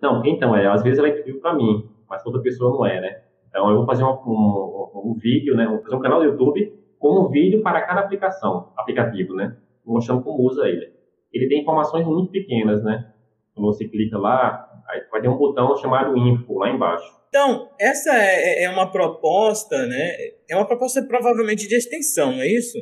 Não, 0.00 0.24
então, 0.24 0.54
é, 0.54 0.66
às 0.68 0.82
vezes 0.82 0.98
ela 0.98 1.08
é 1.08 1.10
intuitiva 1.10 1.40
para 1.40 1.54
mim 1.54 1.92
mas 2.14 2.24
outra 2.24 2.40
pessoa 2.40 2.70
não 2.70 2.86
é, 2.86 3.00
né? 3.00 3.22
Então 3.48 3.68
eu 3.68 3.76
vou 3.76 3.86
fazer 3.86 4.04
um, 4.04 4.12
um, 4.26 5.10
um 5.10 5.14
vídeo, 5.14 5.56
né? 5.56 5.66
Vou 5.66 5.82
fazer 5.82 5.96
um 5.96 6.00
canal 6.00 6.20
do 6.20 6.26
YouTube 6.26 6.72
com 6.98 7.20
um 7.20 7.28
vídeo 7.28 7.62
para 7.62 7.82
cada 7.82 8.00
aplicação, 8.00 8.72
aplicativo, 8.76 9.34
né? 9.34 9.56
Mostrando 9.84 10.22
como 10.22 10.42
usa 10.44 10.68
ele. 10.68 10.92
Ele 11.32 11.48
tem 11.48 11.62
informações 11.62 12.06
muito 12.06 12.30
pequenas, 12.30 12.82
né? 12.82 13.12
Quando 13.54 13.66
você 13.66 13.86
clica 13.86 14.18
lá, 14.18 14.73
aí 14.88 15.02
vai 15.10 15.20
ter 15.20 15.28
um 15.28 15.36
botão 15.36 15.76
chamado 15.76 16.16
Info 16.16 16.58
lá 16.58 16.70
embaixo. 16.70 17.04
Então, 17.28 17.68
essa 17.80 18.14
é, 18.14 18.62
é, 18.62 18.64
é 18.64 18.70
uma 18.70 18.90
proposta, 18.90 19.86
né? 19.86 20.12
É 20.48 20.54
uma 20.54 20.66
proposta 20.66 21.02
provavelmente 21.02 21.66
de 21.66 21.74
extensão, 21.74 22.32
não 22.32 22.40
é 22.40 22.46
isso? 22.46 22.78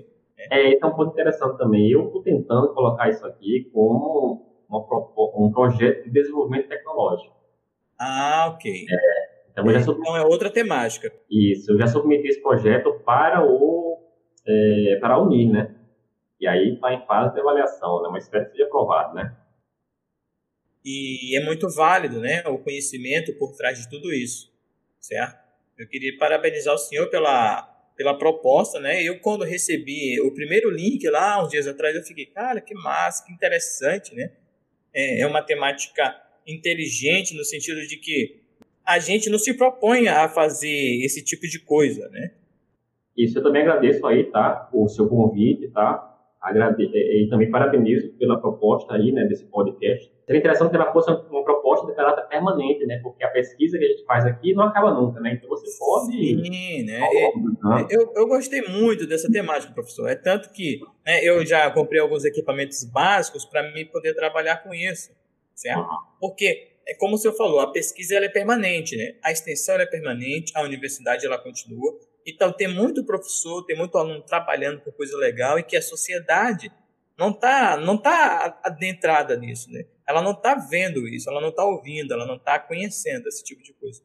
É, 0.51 0.73
esse 0.73 0.83
é 0.83 0.87
um 0.87 0.95
ponto 0.95 1.13
interessante 1.13 1.57
também. 1.57 1.91
Eu 1.91 2.07
estou 2.07 2.23
tentando 2.23 2.75
colocar 2.75 3.09
isso 3.09 3.25
aqui 3.27 3.71
como 3.73 4.47
uma, 4.69 4.79
um 5.37 5.51
projeto 5.53 6.05
de 6.05 6.11
desenvolvimento 6.11 6.69
tecnológico. 6.69 7.35
Ah, 7.99 8.53
ok. 8.55 8.71
É, 8.73 9.33
então, 9.53 9.71
é, 9.71 9.79
então 9.79 10.17
é 10.17 10.23
outra 10.23 10.51
temática. 10.51 11.13
Isso, 11.31 11.73
eu 11.73 11.79
já 11.79 11.87
submeti 11.87 12.29
esse 12.29 12.43
projeto 12.43 13.01
para 13.05 13.45
o 13.45 13.99
é, 14.47 14.99
para 15.01 15.15
a 15.15 15.23
Unir, 15.23 15.51
né? 15.51 15.75
E 16.41 16.47
aí 16.47 16.75
está 16.75 16.93
em 16.93 17.07
fase 17.07 17.35
de 17.35 17.41
avaliação, 17.41 18.03
né? 18.03 18.09
Mas 18.11 18.25
espero 18.25 18.47
que 18.47 18.53
seja 18.53 18.65
aprovado, 18.65 19.15
né? 19.15 19.35
E 20.85 21.37
é 21.37 21.45
muito 21.45 21.69
válido, 21.69 22.21
né? 22.21 22.43
O 22.47 22.59
conhecimento 22.59 23.33
por 23.35 23.55
trás 23.57 23.79
de 23.79 23.89
tudo 23.89 24.13
isso, 24.13 24.53
certo? 25.01 25.41
Eu 25.79 25.87
queria 25.89 26.17
parabenizar 26.19 26.75
o 26.75 26.79
senhor 26.79 27.09
pela, 27.09 27.63
pela 27.97 28.19
proposta, 28.19 28.81
né? 28.81 29.03
Eu, 29.03 29.19
quando 29.21 29.45
recebi 29.45 30.21
o 30.21 30.33
primeiro 30.33 30.71
link 30.71 31.09
lá, 31.09 31.43
uns 31.43 31.51
dias 31.51 31.67
atrás, 31.67 31.95
eu 31.95 32.03
fiquei, 32.03 32.27
cara, 32.27 32.61
que 32.61 32.75
massa, 32.75 33.25
que 33.25 33.33
interessante, 33.33 34.15
né? 34.15 34.33
É, 34.93 35.21
é 35.21 35.27
uma 35.27 35.43
temática 35.43 36.15
inteligente 36.47 37.35
no 37.35 37.45
sentido 37.45 37.87
de 37.87 37.97
que 37.97 38.43
a 38.85 38.99
gente 38.99 39.31
não 39.31 39.39
se 39.39 39.55
propõe 39.55 40.09
a 40.09 40.29
fazer 40.29 41.05
esse 41.05 41.23
tipo 41.23 41.47
de 41.47 41.61
coisa, 41.61 42.09
né? 42.09 42.33
Isso 43.17 43.39
eu 43.39 43.43
também 43.43 43.63
agradeço 43.63 44.05
aí, 44.07 44.25
tá? 44.25 44.69
O 44.73 44.89
seu 44.89 45.09
convite, 45.09 45.69
tá? 45.69 46.12
Agrade... 46.43 46.85
E 46.85 47.29
também 47.31 47.51
parabenizo 47.51 48.13
pela 48.19 48.41
proposta 48.41 48.95
aí, 48.95 49.13
né, 49.13 49.25
desse 49.25 49.45
podcast. 49.47 50.11
Seria 50.27 50.41
interessante 50.41 50.71
que 50.71 50.77
ela 50.77 50.93
fosse 50.93 51.11
uma 51.11 51.45
proposta 51.45 51.87
de 51.87 51.95
caráter 51.95 52.27
permanente, 52.29 52.85
né? 52.87 53.01
Porque 53.03 53.25
a 53.25 53.29
pesquisa 53.29 53.79
que 53.79 53.85
a 53.85 53.89
gente 53.89 54.05
faz 54.05 54.25
aqui 54.27 54.55
não 54.55 54.65
acaba 54.65 54.93
nunca, 54.93 55.21
né? 55.21 55.35
Então 55.35 55.49
você 55.49 55.67
pode... 55.79 56.13
Sim, 56.13 56.85
né? 56.85 57.01
né? 57.01 57.87
Eu, 57.91 58.13
eu 58.15 58.27
gostei 58.27 58.63
muito 58.63 59.07
dessa 59.07 59.31
temática, 59.31 59.73
professor. 59.73 60.09
É 60.09 60.15
tanto 60.15 60.51
que 60.53 60.81
né, 61.07 61.25
eu 61.25 61.45
já 61.47 61.71
comprei 61.71 62.01
alguns 62.01 62.25
equipamentos 62.25 62.85
básicos 62.85 63.45
para 63.45 63.73
mim 63.73 63.85
poder 63.87 64.15
trabalhar 64.15 64.63
com 64.63 64.75
isso 64.75 65.11
certo? 65.63 65.87
Porque, 66.21 66.69
é 66.87 66.95
como 66.95 67.15
o 67.15 67.19
senhor 67.19 67.35
falou, 67.35 67.61
a 67.61 67.71
pesquisa 67.71 68.17
ela 68.17 68.27
é 68.27 68.29
permanente, 68.29 68.97
né? 68.97 69.15
A 69.23 69.31
extensão 69.31 69.77
é 69.77 69.87
permanente, 69.87 70.53
a 70.55 70.63
universidade 70.63 71.25
ela 71.25 71.39
continua. 71.39 71.99
Então, 72.27 72.53
tem 72.53 72.69
muito 72.69 73.05
professor, 73.05 73.65
tem 73.65 73.77
muito 73.77 73.99
aluno 73.99 74.23
trabalhando 74.23 74.81
por 74.81 74.93
coisa 74.93 75.17
legal 75.17 75.59
e 75.59 75.63
que 75.63 75.77
a 75.77 75.83
sociedade 75.83 76.71
não 77.19 77.31
está 77.31 77.77
não 77.77 77.97
tá 77.97 78.61
adentrada 78.63 79.37
nisso, 79.37 79.71
né? 79.71 79.85
Ela 80.07 80.23
não 80.23 80.33
está 80.33 80.55
vendo 80.55 81.07
isso, 81.09 81.29
ela 81.31 81.41
não 81.41 81.51
está 81.51 81.65
ouvindo, 81.65 82.13
ela 82.13 82.27
não 82.27 82.37
está 82.37 82.59
conhecendo 82.59 83.29
esse 83.29 83.43
tipo 83.43 83.63
de 83.63 83.73
coisa. 83.75 84.03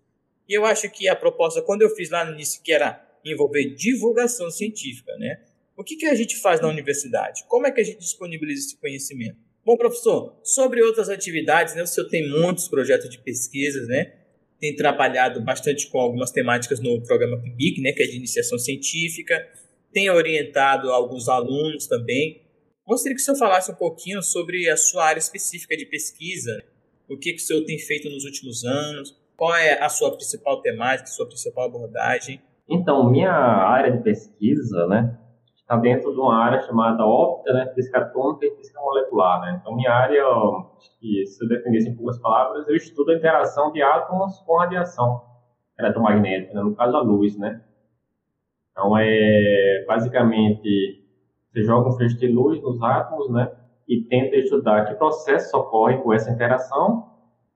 E 0.48 0.54
eu 0.54 0.66
acho 0.66 0.90
que 0.90 1.08
a 1.08 1.16
proposta, 1.16 1.62
quando 1.62 1.82
eu 1.82 1.90
fiz 1.90 2.10
lá 2.10 2.24
no 2.24 2.34
início, 2.34 2.62
que 2.64 2.72
era 2.72 3.06
envolver 3.26 3.76
divulgação 3.76 4.50
científica, 4.50 5.16
né? 5.18 5.42
O 5.76 5.84
que, 5.84 5.96
que 5.96 6.06
a 6.06 6.16
gente 6.16 6.38
faz 6.38 6.62
na 6.62 6.68
universidade? 6.68 7.44
Como 7.48 7.68
é 7.68 7.72
que 7.72 7.82
a 7.82 7.84
gente 7.84 8.00
disponibiliza 8.00 8.68
esse 8.68 8.78
conhecimento? 8.78 9.38
Bom, 9.64 9.76
professor, 9.76 10.40
sobre 10.44 10.82
outras 10.82 11.10
atividades, 11.10 11.76
né, 11.76 11.84
o 11.84 11.88
senhor 11.88 12.08
tem 12.08 12.28
muitos 12.30 12.70
projetos 12.70 13.10
de 13.10 13.20
pesquisas, 13.20 13.88
né? 13.88 14.14
Tem 14.60 14.76
trabalhado 14.76 15.42
bastante 15.44 15.90
com 15.90 16.00
algumas 16.00 16.32
temáticas 16.32 16.80
no 16.80 17.02
programa 17.04 17.40
PIBIC, 17.42 17.82
né, 17.82 17.92
que 17.92 18.04
é 18.04 18.08
de 18.08 18.18
iniciação 18.18 18.58
científica, 18.58 19.48
tem 19.92 20.10
orientado 20.10 20.92
alguns 20.92 21.28
alunos 21.30 21.88
também. 21.88 22.42
Gostaria 22.86 23.16
que 23.16 23.22
o 23.22 23.26
senhor 23.26 23.38
falasse 23.38 23.72
um 23.72 23.76
pouquinho 23.76 24.22
sobre 24.22 24.70
a 24.70 24.78
sua 24.78 25.06
área 25.06 25.20
específica 25.20 25.76
de 25.76 25.86
pesquisa, 25.86 26.64
o 27.10 27.18
que, 27.18 27.34
que 27.34 27.42
o 27.42 27.46
senhor 27.46 27.64
tem 27.66 27.78
feito 27.78 28.10
nos 28.10 28.24
últimos 28.24 28.64
anos, 28.64 29.16
qual 29.36 29.56
é 29.56 29.82
a 29.82 29.90
sua 29.90 30.12
principal 30.12 30.62
temática, 30.62 31.08
sua 31.08 31.28
principal 31.28 31.66
abordagem. 31.66 32.42
Então, 32.70 33.10
minha 33.10 33.32
área 33.32 33.92
de 33.92 34.04
pesquisa, 34.04 34.88
né, 34.88 35.18
está 35.68 35.76
dentro 35.76 36.14
de 36.14 36.20
uma 36.20 36.34
área 36.34 36.62
chamada 36.62 37.06
óptica, 37.06 37.52
né, 37.52 37.68
física 37.76 38.00
atômica 38.00 38.46
e 38.46 38.56
física 38.56 38.80
molecular. 38.80 39.42
Né? 39.42 39.60
Então, 39.60 39.76
minha 39.76 39.92
área, 39.92 40.24
que 40.98 41.26
se 41.26 41.44
eu 41.44 41.50
definisse 41.50 41.90
em 41.90 41.96
poucas 41.96 42.18
palavras, 42.20 42.66
eu 42.70 42.76
estudo 42.76 43.12
a 43.12 43.16
interação 43.16 43.74
de 43.74 43.82
átomos 43.82 44.40
com 44.46 44.56
radiação 44.56 45.22
eletromagnética, 45.78 46.54
né? 46.54 46.62
no 46.62 46.74
caso 46.74 46.96
a 46.96 47.02
luz. 47.02 47.38
Né? 47.38 47.62
Então, 48.72 48.98
é 48.98 49.84
basicamente, 49.86 51.04
você 51.52 51.64
joga 51.64 51.90
um 51.90 51.98
feixe 51.98 52.18
de 52.18 52.28
luz 52.28 52.62
nos 52.62 52.82
átomos, 52.82 53.30
né? 53.30 53.52
E 53.88 54.04
tenta 54.04 54.36
estudar 54.36 54.86
que 54.86 54.96
processos 54.96 55.54
ocorrem 55.54 56.02
com 56.02 56.14
essa 56.14 56.30
interação 56.30 57.10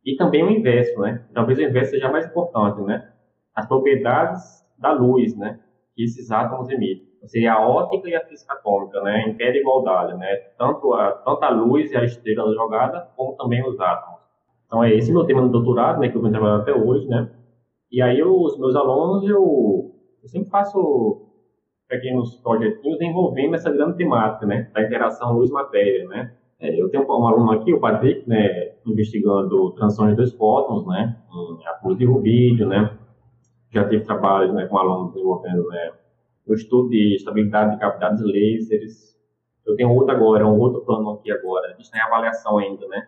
e 0.04 0.16
também 0.16 0.44
o 0.44 0.50
inverso, 0.50 1.00
né? 1.00 1.26
Talvez 1.34 1.60
o 1.60 1.62
inverso 1.62 1.92
seja 1.92 2.10
mais 2.10 2.26
importante, 2.26 2.82
né? 2.82 3.10
As 3.54 3.68
propriedades 3.68 4.66
da 4.78 4.92
luz, 4.92 5.38
né? 5.38 5.60
Que 5.94 6.04
esses 6.04 6.32
átomos 6.32 6.70
emitem. 6.70 7.11
Seria 7.28 7.54
a 7.54 7.68
óptica 7.68 8.10
e 8.10 8.16
a 8.16 8.26
física 8.26 8.54
atômica, 8.54 9.02
né? 9.02 9.22
Em 9.28 9.36
pé 9.36 9.52
de 9.52 9.60
igualdade, 9.60 10.18
né? 10.18 10.36
Tanto 10.58 10.94
a, 10.94 11.12
tanto 11.12 11.44
a 11.44 11.50
luz 11.50 11.92
e 11.92 11.98
a 11.98 12.04
estrela 12.04 12.54
jogada, 12.54 13.08
como 13.16 13.36
também 13.36 13.64
os 13.68 13.80
átomos. 13.80 14.20
Então, 14.66 14.84
é 14.84 14.94
esse 14.94 15.12
meu 15.12 15.26
tema 15.26 15.42
no 15.42 15.50
doutorado, 15.50 16.00
né? 16.00 16.10
Que 16.10 16.18
eu 16.18 16.22
venho 16.22 16.34
trabalhando 16.34 16.62
até 16.62 16.74
hoje, 16.74 17.08
né? 17.08 17.30
E 17.92 18.02
aí, 18.02 18.24
os 18.24 18.58
meus 18.58 18.76
alunos, 18.76 19.24
eu, 19.30 19.92
eu 20.24 20.30
sempre 20.30 20.50
faço 20.50 21.28
pequenos 21.88 22.38
projetinhos 22.38 23.02
envolvendo 23.02 23.56
essa 23.56 23.70
grande 23.70 23.98
temática, 23.98 24.46
né? 24.46 24.72
Da 24.74 24.82
interação 24.82 25.34
luz-matéria, 25.34 26.08
né? 26.08 26.32
É, 26.62 26.80
eu 26.80 26.90
tenho 26.90 27.04
um 27.10 27.28
aluno 27.28 27.52
aqui, 27.54 27.74
o 27.74 27.80
Patrick, 27.80 28.30
né, 28.30 28.74
investigando 28.86 29.72
transições 29.72 30.16
dos 30.16 30.32
fótons, 30.34 30.86
né, 30.86 31.18
em 31.60 31.68
apoio 31.68 31.98
de 31.98 32.06
rubídio, 32.06 32.68
né, 32.68 32.96
já 33.72 33.84
tive 33.90 34.04
trabalhos, 34.04 34.54
né, 34.54 34.68
com 34.68 34.78
alunos 34.78 35.12
desenvolvendo, 35.12 35.68
né, 35.70 35.92
o 36.46 36.54
estudo 36.54 36.90
de 36.90 37.16
estabilidade 37.16 37.72
de 37.72 37.80
cavidades 37.80 38.22
lasers. 38.24 39.18
Eu 39.66 39.76
tenho 39.76 39.94
outro 39.94 40.12
agora, 40.12 40.48
um 40.48 40.60
outro 40.60 40.82
plano 40.82 41.12
aqui 41.12 41.32
agora, 41.32 41.76
está 41.80 41.98
em 41.98 42.02
avaliação 42.02 42.58
ainda, 42.58 42.88
né, 42.88 43.08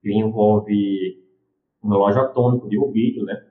que 0.00 0.12
envolve 0.12 1.24
um 1.82 1.88
relógio 1.88 2.20
atômico 2.22 2.68
de 2.68 2.78
rubídio, 2.78 3.24
né, 3.24 3.46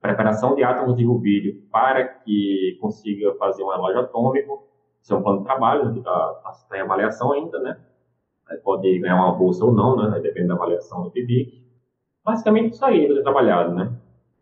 preparação 0.00 0.54
de 0.54 0.62
átomos 0.62 0.96
de 0.96 1.04
rubídio 1.04 1.62
para 1.70 2.04
que 2.04 2.76
consiga 2.80 3.34
fazer 3.34 3.62
um 3.62 3.70
relógio 3.70 4.00
atômico. 4.00 4.66
Isso 5.02 5.12
é 5.12 5.16
um 5.16 5.22
plano 5.22 5.38
de 5.40 5.44
trabalho, 5.44 5.92
que 5.92 5.98
está 5.98 6.42
tá 6.68 6.78
em 6.78 6.80
avaliação 6.80 7.32
ainda, 7.32 7.58
né, 7.58 7.78
pode 8.62 8.98
ganhar 8.98 9.16
uma 9.16 9.32
bolsa 9.32 9.64
ou 9.64 9.72
não, 9.72 9.96
né? 9.96 10.20
Depende 10.20 10.48
da 10.48 10.54
avaliação 10.54 11.02
do 11.02 11.10
PIBIC. 11.10 11.64
Basicamente 12.24 12.74
isso 12.74 12.84
aí 12.84 13.06
que 13.06 13.12
eu 13.12 13.22
trabalhado, 13.22 13.74
né? 13.74 13.92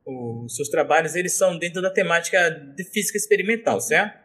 Os 0.07 0.57
seus 0.57 0.69
trabalhos, 0.69 1.15
eles 1.15 1.37
são 1.37 1.59
dentro 1.59 1.81
da 1.81 1.91
temática 1.91 2.51
de 2.51 2.85
física 2.85 3.17
experimental, 3.17 3.81
certo? 3.81 4.19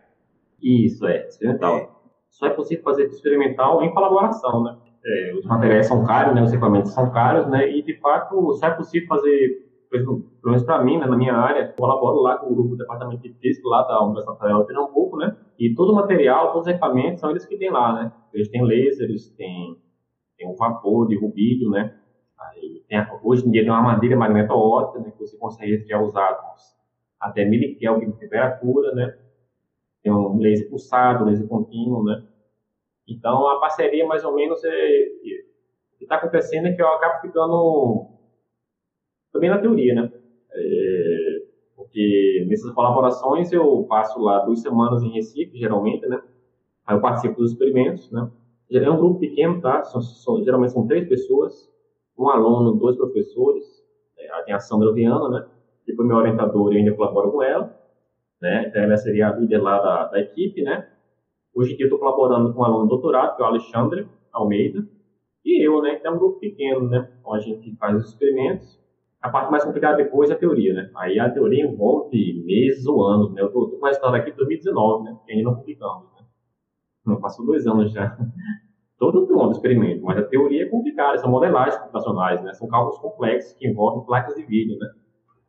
Isso, 0.62 1.06
é, 1.06 1.28
experimental. 1.28 1.78
É. 1.78 1.90
Só 2.30 2.48
é 2.48 2.50
possível 2.50 2.84
fazer 2.84 3.06
experimental 3.06 3.84
em 3.84 3.94
colaboração, 3.94 4.64
né? 4.64 4.78
É, 5.06 5.34
os 5.36 5.46
materiais 5.46 5.88
são 5.88 6.04
caros, 6.06 6.36
né? 6.36 6.44
Os 6.44 6.52
equipamentos 6.52 6.94
são 6.94 7.12
caros, 7.12 7.48
né? 7.48 7.70
E, 7.70 7.84
de 7.84 8.00
fato, 8.00 8.54
só 8.54 8.68
é 8.68 8.72
possível 8.72 9.08
fazer 9.08 9.68
pelo 9.90 10.24
menos 10.44 10.64
para 10.64 10.84
mim, 10.84 10.98
né, 10.98 11.06
na 11.06 11.16
minha 11.16 11.34
área, 11.34 11.74
colaboro 11.78 12.22
lá 12.22 12.38
com 12.38 12.48
o 12.48 12.56
grupo 12.56 12.72
do 12.72 12.78
departamento 12.78 13.22
de 13.22 13.34
física 13.36 13.68
lá 13.70 13.84
da 13.84 14.04
Universidade 14.04 14.40
Federal 14.40 14.62
de 14.62 14.68
Pernambuco, 14.68 15.18
né? 15.18 15.38
E 15.58 15.74
todo 15.74 15.92
o 15.92 15.96
material, 15.96 16.52
todos 16.52 16.68
os 16.68 16.74
equipamentos 16.74 17.22
são 17.22 17.32
eles 17.32 17.46
que 17.46 17.58
têm 17.58 17.72
lá, 17.72 17.94
né? 17.94 18.12
Eles 18.34 18.50
têm 18.50 18.62
lasers, 18.62 19.30
tem 19.38 19.78
tem 20.38 20.48
um 20.48 20.56
vapor 20.56 21.08
de 21.08 21.18
rubídio, 21.18 21.70
né? 21.70 21.96
Hoje 23.24 23.48
em 23.48 23.52
dia 23.52 23.62
tem 23.62 23.72
uma 23.72 23.80
armadilha 23.80 24.16
magneto-ótica, 24.16 25.00
né, 25.00 25.12
que 25.12 25.20
você 25.20 25.38
consegue 25.38 25.76
resfriar 25.76 26.04
os 26.04 26.16
átomos 26.16 26.78
até 27.20 27.44
milikelvin 27.44 28.12
de 28.12 28.18
temperatura, 28.18 28.94
né? 28.94 29.18
Tem 30.04 30.12
um 30.12 30.38
laser 30.38 30.70
pulsado, 30.70 31.26
laser 31.26 31.48
contínuo, 31.48 32.04
né? 32.04 32.24
Então 33.08 33.50
a 33.50 33.60
parceria 33.60 34.06
mais 34.06 34.24
ou 34.24 34.36
menos 34.36 34.64
é, 34.64 34.70
o 34.70 35.98
que 35.98 36.04
está 36.04 36.16
acontecendo 36.16 36.68
é 36.68 36.74
que 36.74 36.82
eu 36.82 36.88
acabo 36.88 37.22
ficando 37.22 38.08
também 39.34 39.50
na 39.50 39.60
teoria, 39.60 39.96
né? 39.96 40.12
É, 40.52 41.42
porque 41.76 42.46
nessas 42.48 42.72
colaborações 42.72 43.52
eu 43.52 43.84
passo 43.84 44.22
lá 44.22 44.40
duas 44.40 44.62
semanas 44.62 45.04
em 45.04 45.12
Recife, 45.12 45.58
geralmente, 45.58 46.06
né? 46.08 46.22
Aí 46.86 46.96
eu 46.96 47.02
participo 47.02 47.42
dos 47.42 47.52
experimentos, 47.52 48.10
né? 48.12 48.30
É 48.72 48.90
um 48.90 48.98
grupo 48.98 49.20
pequeno, 49.20 49.60
tá? 49.62 49.84
São, 49.84 50.02
são, 50.02 50.44
geralmente 50.44 50.74
são 50.74 50.88
três 50.88 51.08
pessoas, 51.08 51.70
um 52.18 52.30
aluno, 52.30 52.74
dois 52.74 52.96
professores, 52.98 53.64
é, 54.18 54.44
tem 54.44 54.54
a 54.54 54.60
Sandra 54.60 54.92
Viana, 54.94 55.30
né? 55.30 55.46
Que 55.86 55.96
foi 55.96 56.06
minha 56.06 56.18
orientadora 56.18 56.74
e 56.74 56.78
ainda 56.78 56.96
colaboro 56.96 57.32
com 57.32 57.44
ela, 57.44 57.76
né? 58.42 58.68
Então 58.68 58.82
ela 58.82 58.98
seria 58.98 59.30
a 59.30 59.36
líder 59.36 59.60
lá 59.62 59.80
da, 59.80 60.08
da 60.08 60.20
equipe, 60.20 60.64
né? 60.64 60.90
Hoje 61.54 61.74
em 61.74 61.78
dia 61.78 61.86
eu 61.86 61.88
estou 61.88 62.00
colaborando 62.00 62.54
com 62.54 62.62
um 62.62 62.66
aluno 62.66 62.88
doutorado, 62.88 63.36
que 63.36 63.42
é 63.42 63.46
o 63.46 63.48
Alexandre 63.48 64.08
Almeida, 64.32 64.88
e 65.46 65.66
eu, 65.66 65.82
né? 65.82 65.96
Que 65.96 66.08
é 66.08 66.12
um 66.12 66.18
grupo 66.18 66.40
pequeno, 66.40 66.90
né? 66.90 67.10
Então 67.20 67.34
a 67.34 67.40
gente 67.40 67.76
faz 67.78 67.96
os 67.96 68.10
experimentos, 68.10 68.80
a 69.22 69.30
parte 69.30 69.52
mais 69.52 69.64
complicada 69.64 69.98
depois 69.98 70.30
é 70.30 70.34
a 70.34 70.38
teoria, 70.38 70.74
né? 70.74 70.92
Aí 70.96 71.20
a 71.20 71.30
teoria 71.30 71.66
envolve 71.66 72.44
meses 72.46 72.86
ou 72.86 73.06
anos, 73.06 73.34
né? 73.34 73.42
Eu 73.42 73.52
tô 73.52 73.68
com 73.68 73.86
a 73.86 73.92
história 73.92 74.20
aqui 74.20 74.32
de 74.32 74.38
2019, 74.38 75.04
né? 75.04 75.18
Que 75.26 75.34
ainda 75.34 75.44
não 75.44 75.56
publicamos, 75.56 76.12
né? 76.16 76.26
Não 77.06 77.20
passou 77.20 77.46
dois 77.46 77.66
anos 77.66 77.92
já. 77.92 78.18
Todo 78.98 79.28
mundo 79.28 79.52
experimento, 79.52 80.04
mas 80.04 80.18
a 80.18 80.24
teoria 80.24 80.64
é 80.64 80.70
complicada, 80.70 81.18
são 81.20 81.30
modelagens 81.30 81.78
computacionais, 81.78 82.44
né? 82.44 82.54
São 82.54 82.68
cálculos 82.68 82.98
complexos 82.98 83.54
que 83.54 83.68
envolvem 83.68 84.06
placas 84.06 84.34
de 84.34 84.44
vídeo, 84.44 84.78
né? 84.80 84.88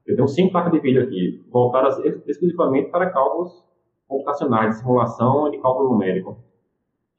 Eu 0.07 0.17
tenho 0.17 0.29
cinco 0.29 0.53
placas 0.53 0.73
de 0.73 0.81
vídeo 0.81 1.03
aqui, 1.03 1.45
voltadas 1.51 1.99
exclusivamente 2.27 2.91
para 2.91 3.11
cálculos 3.11 3.65
computacionais, 4.07 4.75
de 4.75 4.81
simulação 4.81 5.49
e 5.49 5.53
de 5.53 5.59
cálculo 5.59 5.91
numérico. 5.91 6.37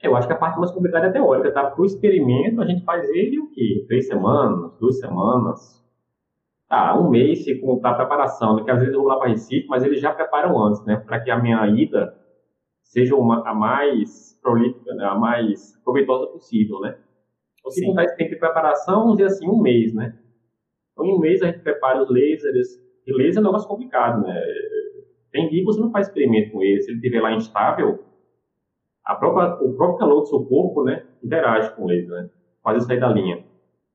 Eu 0.01 0.15
acho 0.15 0.27
que 0.27 0.33
a 0.33 0.37
parte 0.37 0.59
mais 0.59 0.71
complicada 0.71 1.07
é 1.07 1.11
teórica, 1.11 1.51
tá? 1.51 1.71
Para 1.71 1.81
o 1.81 1.85
experimento, 1.85 2.61
a 2.61 2.65
gente 2.65 2.83
faz 2.83 3.09
ele 3.09 3.39
o 3.39 3.49
quê? 3.51 3.85
Três 3.87 4.07
semanas, 4.07 4.77
duas 4.79 4.99
semanas, 4.99 5.83
ah, 6.69 6.97
um 6.99 7.09
mês 7.09 7.43
se 7.43 7.59
contar 7.59 7.91
a 7.91 7.95
preparação, 7.95 8.55
né? 8.55 8.63
que 8.63 8.69
às 8.69 8.79
vezes 8.79 8.93
eu 8.93 9.01
vou 9.01 9.09
lá 9.09 9.17
para 9.17 9.29
Recife, 9.29 9.67
mas 9.67 9.83
eles 9.83 9.99
já 9.99 10.13
preparam 10.13 10.61
antes, 10.63 10.85
né? 10.85 10.97
Para 10.97 11.19
que 11.19 11.31
a 11.31 11.39
minha 11.39 11.65
ida 11.67 12.15
seja 12.89 13.15
uma, 13.15 13.47
a 13.47 13.53
mais 13.53 14.37
prolífica, 14.41 14.93
né? 14.95 15.05
a 15.05 15.15
mais 15.15 15.79
proveitosa 15.83 16.27
possível, 16.27 16.79
né? 16.81 16.97
Então, 17.59 17.71
se 17.71 17.85
contar 17.85 18.05
esse 18.05 18.17
tempo 18.17 18.31
de 18.31 18.39
preparação, 18.39 19.01
vamos 19.01 19.17
dizer 19.17 19.27
assim, 19.27 19.47
um 19.47 19.61
mês, 19.61 19.93
né? 19.93 20.17
Então, 20.91 21.05
em 21.05 21.13
um 21.13 21.19
mês 21.19 21.41
a 21.41 21.47
gente 21.47 21.59
prepara 21.59 22.01
os 22.01 22.09
lasers, 22.09 22.81
e 23.05 23.13
laser 23.13 23.37
é 23.37 23.41
um 23.41 23.45
negócio 23.45 23.67
complicado, 23.67 24.21
né? 24.21 24.41
Tem 25.31 25.47
dia 25.49 25.59
que 25.59 25.65
você 25.65 25.79
não 25.79 25.91
faz 25.91 26.07
experimento 26.07 26.51
com 26.51 26.63
ele, 26.63 26.81
se 26.81 26.89
ele 26.89 26.97
estiver 26.97 27.21
lá 27.21 27.31
instável, 27.33 28.03
própria, 29.19 29.53
o 29.63 29.75
próprio 29.75 29.97
calor 29.97 30.21
do 30.21 30.27
seu 30.27 30.43
corpo, 30.45 30.83
né, 30.83 31.05
interage 31.23 31.75
com 31.75 31.83
o 31.83 31.87
laser, 31.87 32.09
né? 32.09 32.29
Faz 32.63 32.77
ele 32.77 32.85
sair 32.85 32.99
da 32.99 33.09
linha. 33.09 33.45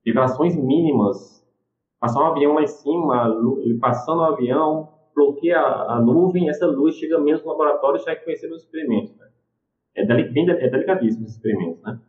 Vibrações 0.05 0.57
mínimas 0.57 1.45
passar 1.99 2.23
um 2.23 2.27
avião 2.27 2.55
lá 2.55 2.63
em 2.63 2.67
cima, 2.67 3.35
ele 3.63 3.79
passando 3.79 4.21
o 4.21 4.25
avião, 4.25 4.94
bloqueia 5.15 5.59
a, 5.59 6.01
nuvem, 6.01 6.49
essa 6.49 6.67
luz 6.67 6.97
chega 6.97 7.19
menos 7.19 7.43
no 7.43 7.51
laboratório 7.51 8.01
e 8.01 8.05
já 8.05 8.13
é 8.13 8.17
conhecido 8.17 8.55
os 8.55 8.63
experimentos. 8.63 9.17
Né? 9.17 9.29
É, 9.97 10.05
bem, 10.05 10.51
é 10.51 10.69
delicadíssimo 10.69 11.25
esses 11.25 11.37
experimentos, 11.37 11.81
né? 11.83 12.01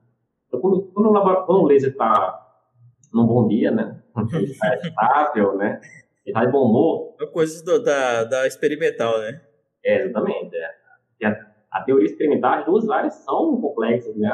Então, 0.48 0.60
quando, 0.60 0.82
quando, 0.92 1.10
o, 1.10 1.46
quando 1.46 1.62
o 1.62 1.66
laser 1.66 1.92
está 1.92 2.42
num 3.14 3.28
bom 3.28 3.48
dia, 3.48 3.72
né? 3.72 4.02
Ele 4.34 4.46
está 4.46 4.76
estável, 4.82 5.56
né? 5.56 5.80
Ele 6.26 6.36
está 6.36 6.46
de 6.46 6.52
bom 6.52 6.66
humor. 6.66 7.16
É 7.22 7.26
coisas 7.28 7.62
do, 7.62 7.82
da, 7.82 8.24
da 8.24 8.48
experimental, 8.48 9.20
né? 9.20 9.42
É, 9.84 10.04
exatamente. 10.04 10.56
É. 10.56 11.28
A, 11.28 11.46
a, 11.72 11.84
teoria 11.84 12.06
experimental, 12.06 12.60
as 12.60 12.66
duas 12.66 12.90
áreas 12.90 13.14
são 13.16 13.60
complexas, 13.62 14.16
né? 14.16 14.30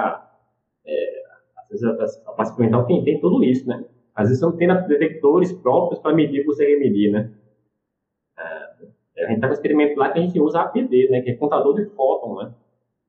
É, 0.85 1.23
às 1.57 1.69
vezes 1.69 1.85
a, 1.85 2.31
a, 2.31 2.35
a 2.37 2.43
experimental 2.43 2.85
tem, 2.85 3.03
tem 3.03 3.19
tudo 3.19 3.43
isso, 3.43 3.67
né? 3.67 3.83
Às 4.15 4.27
vezes 4.27 4.39
você 4.39 4.45
não 4.45 4.57
tem 4.57 4.87
detectores 4.87 5.51
próprios 5.51 6.01
para 6.01 6.13
medir 6.13 6.39
o 6.39 6.43
que 6.43 6.47
você 6.47 6.65
quer 6.65 6.79
medir, 6.79 7.11
né? 7.11 7.31
É, 9.21 9.25
a 9.25 9.27
gente 9.27 9.37
está 9.37 9.47
com 9.47 9.53
um 9.53 9.55
experimento 9.55 9.99
lá 9.99 10.09
que 10.09 10.19
a 10.19 10.21
gente 10.21 10.39
usa 10.39 10.61
APD, 10.61 11.09
né? 11.09 11.21
Que 11.21 11.31
é 11.31 11.35
contador 11.35 11.75
de 11.75 11.85
fóton, 11.91 12.35
né? 12.35 12.53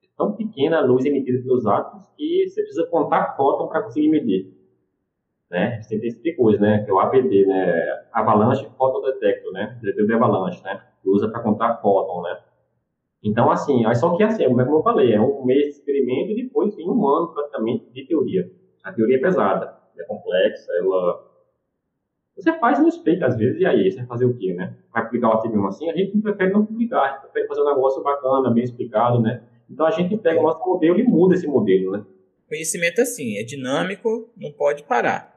É 0.05 0.07
tão 0.17 0.33
pequena 0.33 0.79
a 0.79 0.85
luz 0.85 1.05
emitida 1.05 1.43
pelos 1.43 1.67
átomos 1.67 2.07
que 2.17 2.49
você 2.49 2.61
precisa 2.61 2.87
contar 2.87 3.35
fóton 3.37 3.69
para 3.69 3.83
conseguir 3.83 4.09
medir. 4.09 4.53
Né? 5.51 5.81
Você 5.83 5.99
tem 5.99 6.09
esse 6.09 6.23
tipo 6.23 6.43
coisa, 6.43 6.61
né? 6.61 6.85
Que 6.85 6.91
é 6.91 6.95
o 6.95 6.99
APD, 6.99 7.47
né? 7.47 8.05
Avalanche 8.13 8.69
Photon 8.77 9.01
Detector, 9.03 9.53
né? 9.53 9.79
Detector 9.81 10.07
de 10.07 10.15
avalanche, 10.15 10.63
né? 10.63 10.83
Que 11.03 11.09
usa 11.09 11.29
para 11.29 11.41
contar 11.41 11.77
fóton, 11.81 12.23
né? 12.23 12.39
Então, 13.23 13.51
assim, 13.51 13.83
só 13.95 14.17
que 14.17 14.23
assim, 14.23 14.45
como 14.45 14.79
eu 14.79 14.83
falei, 14.83 15.13
é 15.13 15.21
um 15.21 15.45
mês 15.45 15.65
de 15.65 15.71
experimento 15.71 16.33
e 16.33 16.43
depois 16.43 16.75
tem 16.75 16.89
um 16.89 17.07
ano 17.07 17.29
praticamente 17.29 17.91
de 17.91 18.07
teoria. 18.07 18.51
A 18.83 18.93
teoria 18.93 19.17
é 19.17 19.21
pesada 19.21 19.83
é 19.99 20.05
complexa, 20.05 20.73
ela... 20.79 21.32
Você 22.37 22.53
faz 22.59 22.79
não 22.79 22.89
explica 22.89 23.27
às 23.27 23.37
vezes, 23.37 23.61
e 23.61 23.67
aí, 23.67 23.91
você 23.91 23.99
vai 23.99 24.07
fazer 24.07 24.25
o 24.25 24.37
quê, 24.37 24.55
né? 24.55 24.75
Vai 24.93 25.05
publicar 25.05 25.29
o 25.29 25.33
artigo 25.33 25.67
assim? 25.67 25.91
A 25.91 25.97
gente 25.97 26.19
prefere 26.19 26.53
não 26.53 26.65
publicar, 26.65 27.03
a 27.03 27.13
gente 27.13 27.21
prefere 27.23 27.47
fazer 27.47 27.61
um 27.61 27.67
negócio 27.67 28.03
bacana, 28.03 28.51
bem 28.51 28.65
explicado, 28.65 29.21
né? 29.21 29.43
Então 29.71 29.87
a 29.87 29.91
gente 29.91 30.17
pega 30.17 30.41
o 30.41 30.43
nosso 30.43 30.65
modelo 30.67 30.99
e 30.99 31.03
muda 31.03 31.35
esse 31.35 31.47
modelo, 31.47 31.93
né? 31.93 32.05
Conhecimento 32.49 32.99
é 32.99 33.03
assim, 33.03 33.37
é 33.39 33.43
dinâmico, 33.43 34.31
não 34.37 34.53
pode 34.53 34.83
parar. 34.83 35.33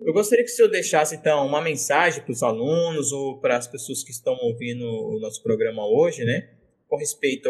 Eu 0.00 0.12
gostaria 0.12 0.44
que 0.44 0.50
o 0.50 0.54
senhor 0.54 0.68
deixasse, 0.68 1.14
então, 1.14 1.46
uma 1.46 1.62
mensagem 1.62 2.22
para 2.22 2.32
os 2.32 2.42
alunos 2.42 3.12
ou 3.12 3.38
para 3.38 3.56
as 3.56 3.66
pessoas 3.66 4.02
que 4.02 4.10
estão 4.10 4.34
ouvindo 4.42 4.84
o 4.84 5.18
nosso 5.20 5.42
programa 5.42 5.86
hoje, 5.86 6.24
né? 6.24 6.50
Com 6.88 6.96
respeito 6.96 7.48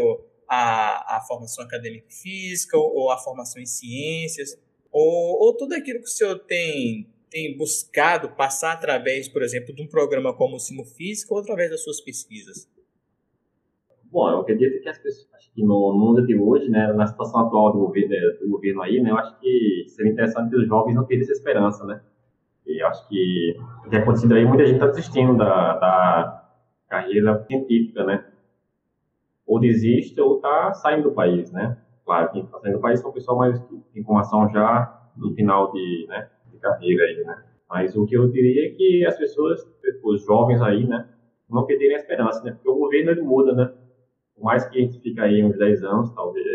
à, 0.49 1.17
à 1.17 1.21
formação 1.23 1.65
acadêmica 1.65 2.07
física 2.11 2.77
ou, 2.77 2.95
ou 2.95 3.11
à 3.11 3.19
formação 3.19 3.61
em 3.61 3.67
ciências, 3.67 4.59
ou, 4.93 5.47
ou 5.47 5.57
tudo 5.57 5.75
aquilo 5.75 5.99
que 6.01 6.07
o 6.07 6.09
senhor 6.09 6.39
tem, 6.41 7.09
tem 7.35 7.59
buscado 7.59 8.29
passar 8.29 8.75
através, 8.75 9.29
por 9.29 9.43
exemplo, 9.43 9.75
de 9.75 9.83
um 9.83 9.89
programa 9.89 10.33
como 10.33 10.55
o 10.55 10.61
Simo 10.61 10.85
Física 10.85 11.35
ou 11.35 11.41
através 11.41 11.69
das 11.69 11.83
suas 11.83 12.01
pesquisas? 12.01 12.71
Bom, 14.05 14.31
eu 14.31 14.39
acredito 14.39 14.81
que 14.81 14.89
as 14.89 14.99
pessoas, 14.99 15.29
acho 15.35 15.53
que 15.53 15.61
no 15.65 15.93
mundo 15.93 16.25
de 16.25 16.39
hoje, 16.39 16.71
né, 16.71 16.93
na 16.93 17.09
situação 17.09 17.41
atual 17.41 17.73
do 17.73 17.81
governo, 17.81 18.15
do 18.41 18.49
governo 18.49 18.83
aí, 18.83 19.03
né, 19.03 19.11
eu 19.11 19.19
acho 19.19 19.37
que 19.41 19.85
seria 19.89 20.13
interessante 20.13 20.51
que 20.51 20.57
os 20.59 20.69
jovens 20.69 20.95
não 20.95 21.05
tivessem 21.05 21.33
essa 21.33 21.33
esperança, 21.33 21.85
né? 21.85 22.01
E 22.65 22.81
eu 22.81 22.87
acho 22.87 23.09
que 23.09 23.57
o 23.85 23.91
que 23.91 23.97
acontecido 23.97 24.35
aí, 24.35 24.45
muita 24.45 24.65
gente 24.65 24.77
está 24.77 24.87
desistindo 24.87 25.37
da, 25.37 25.77
da 25.77 26.51
carreira 26.89 27.45
científica, 27.49 28.05
né? 28.05 28.25
Ou 29.45 29.59
desiste 29.59 30.21
ou 30.21 30.37
está 30.37 30.73
saindo 30.75 31.09
do 31.09 31.15
país, 31.17 31.51
né? 31.51 31.77
Claro, 32.05 32.31
quem 32.31 32.45
está 32.45 32.61
saindo 32.61 32.77
do 32.77 32.81
país 32.81 33.01
são 33.01 33.11
pessoas 33.11 33.39
mais 33.39 33.59
que 33.59 33.77
tem 33.93 34.05
já 34.53 35.11
no 35.17 35.35
final 35.35 35.73
de, 35.73 36.07
né, 36.09 36.29
carreira 36.65 37.05
aí, 37.05 37.25
né? 37.25 37.45
Mas 37.69 37.97
o 37.97 38.07
que 38.07 38.17
eu 38.17 38.29
diria 38.31 38.67
é 38.67 38.71
que 38.71 39.05
as 39.07 39.17
pessoas, 39.17 39.61
os 40.03 40.25
jovens 40.25 40.61
aí, 40.63 40.87
né, 40.87 41.09
não 41.49 41.67
perderem 41.67 41.97
a 41.97 41.99
esperança, 41.99 42.43
né? 42.43 42.53
Porque 42.53 42.69
o 42.69 42.77
governo 42.77 43.11
ele 43.11 43.23
muda, 43.23 43.53
né? 43.55 43.73
Por 44.35 44.45
mais 44.45 44.67
que 44.69 44.79
a 44.79 44.81
gente 44.81 45.01
fique 45.01 45.21
aí 45.21 45.45
uns 45.45 45.57
10 45.57 45.85
anos, 45.85 46.15
talvez, 46.15 46.47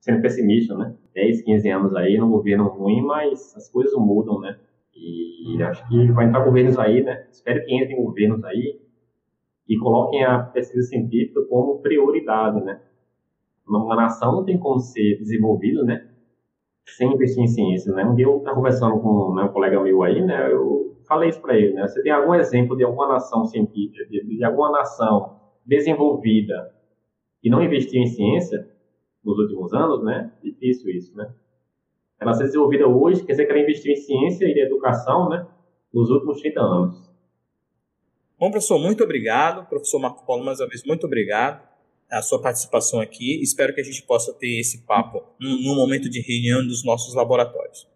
sendo 0.00 0.22
pessimista, 0.22 0.76
né? 0.76 0.96
10, 1.14 1.42
15 1.42 1.68
anos 1.70 1.94
aí 1.94 2.18
no 2.18 2.28
governo 2.28 2.68
ruim, 2.68 3.02
mas 3.02 3.54
as 3.56 3.70
coisas 3.70 3.94
mudam, 3.94 4.40
né? 4.40 4.58
E 4.94 5.62
acho 5.62 5.86
que 5.88 6.10
vai 6.12 6.26
entrar 6.26 6.44
governos 6.44 6.78
aí, 6.78 7.02
né? 7.02 7.26
Espero 7.30 7.64
que 7.64 7.74
entrem 7.74 8.02
governos 8.02 8.42
aí 8.44 8.80
e 9.68 9.76
coloquem 9.78 10.24
a 10.24 10.38
pesquisa 10.38 10.86
científica 10.88 11.42
como 11.48 11.80
prioridade, 11.80 12.64
né? 12.64 12.80
Uma 13.66 13.96
nação 13.96 14.32
não 14.32 14.44
tem 14.44 14.58
como 14.58 14.78
ser 14.78 15.18
desenvolvida, 15.18 15.82
né? 15.82 16.08
Sem 16.86 17.12
investir 17.12 17.42
em 17.42 17.48
ciência, 17.48 17.92
né? 17.92 18.04
Um 18.04 18.14
dia 18.14 18.26
eu 18.26 18.38
estava 18.38 18.56
conversando 18.56 19.00
com 19.00 19.34
né, 19.34 19.42
um 19.42 19.48
colega 19.48 19.80
meu 19.82 20.02
aí, 20.02 20.24
né? 20.24 20.52
Eu 20.52 20.96
falei 21.06 21.28
isso 21.28 21.40
para 21.40 21.56
ele, 21.56 21.74
né? 21.74 21.86
Você 21.86 22.02
tem 22.02 22.12
algum 22.12 22.34
exemplo 22.34 22.76
de 22.76 22.84
alguma 22.84 23.08
nação 23.08 23.44
científica, 23.44 24.04
de, 24.06 24.24
de 24.24 24.44
alguma 24.44 24.70
nação 24.70 25.40
desenvolvida 25.64 26.72
e 27.42 27.50
não 27.50 27.62
investiu 27.62 28.00
em 28.00 28.06
ciência 28.06 28.68
nos 29.24 29.38
últimos 29.38 29.72
anos, 29.74 30.02
né? 30.04 30.32
Difícil 30.42 30.90
isso, 30.90 31.16
né? 31.16 31.28
Ela 32.20 32.32
ser 32.32 32.44
desenvolvida 32.44 32.86
hoje 32.86 33.24
quer 33.24 33.32
dizer 33.32 33.46
que 33.46 33.52
ela 33.52 33.60
investiu 33.60 33.92
em 33.92 33.96
ciência 33.96 34.46
e 34.46 34.60
educação, 34.60 35.28
né? 35.28 35.46
Nos 35.92 36.08
últimos 36.10 36.40
30 36.40 36.60
anos. 36.60 37.10
Bom, 38.38 38.50
professor, 38.50 38.78
muito 38.78 39.02
obrigado. 39.02 39.66
Professor 39.68 39.98
Marco 39.98 40.24
Paulo, 40.24 40.44
mais 40.44 40.60
uma 40.60 40.68
vez, 40.68 40.84
muito 40.84 41.06
obrigado 41.06 41.75
a 42.10 42.22
sua 42.22 42.40
participação 42.40 43.00
aqui. 43.00 43.42
Espero 43.42 43.74
que 43.74 43.80
a 43.80 43.84
gente 43.84 44.02
possa 44.02 44.32
ter 44.32 44.58
esse 44.58 44.78
papo 44.78 45.22
no 45.40 45.74
momento 45.74 46.08
de 46.08 46.20
reunião 46.20 46.66
dos 46.66 46.84
nossos 46.84 47.14
laboratórios. 47.14 47.86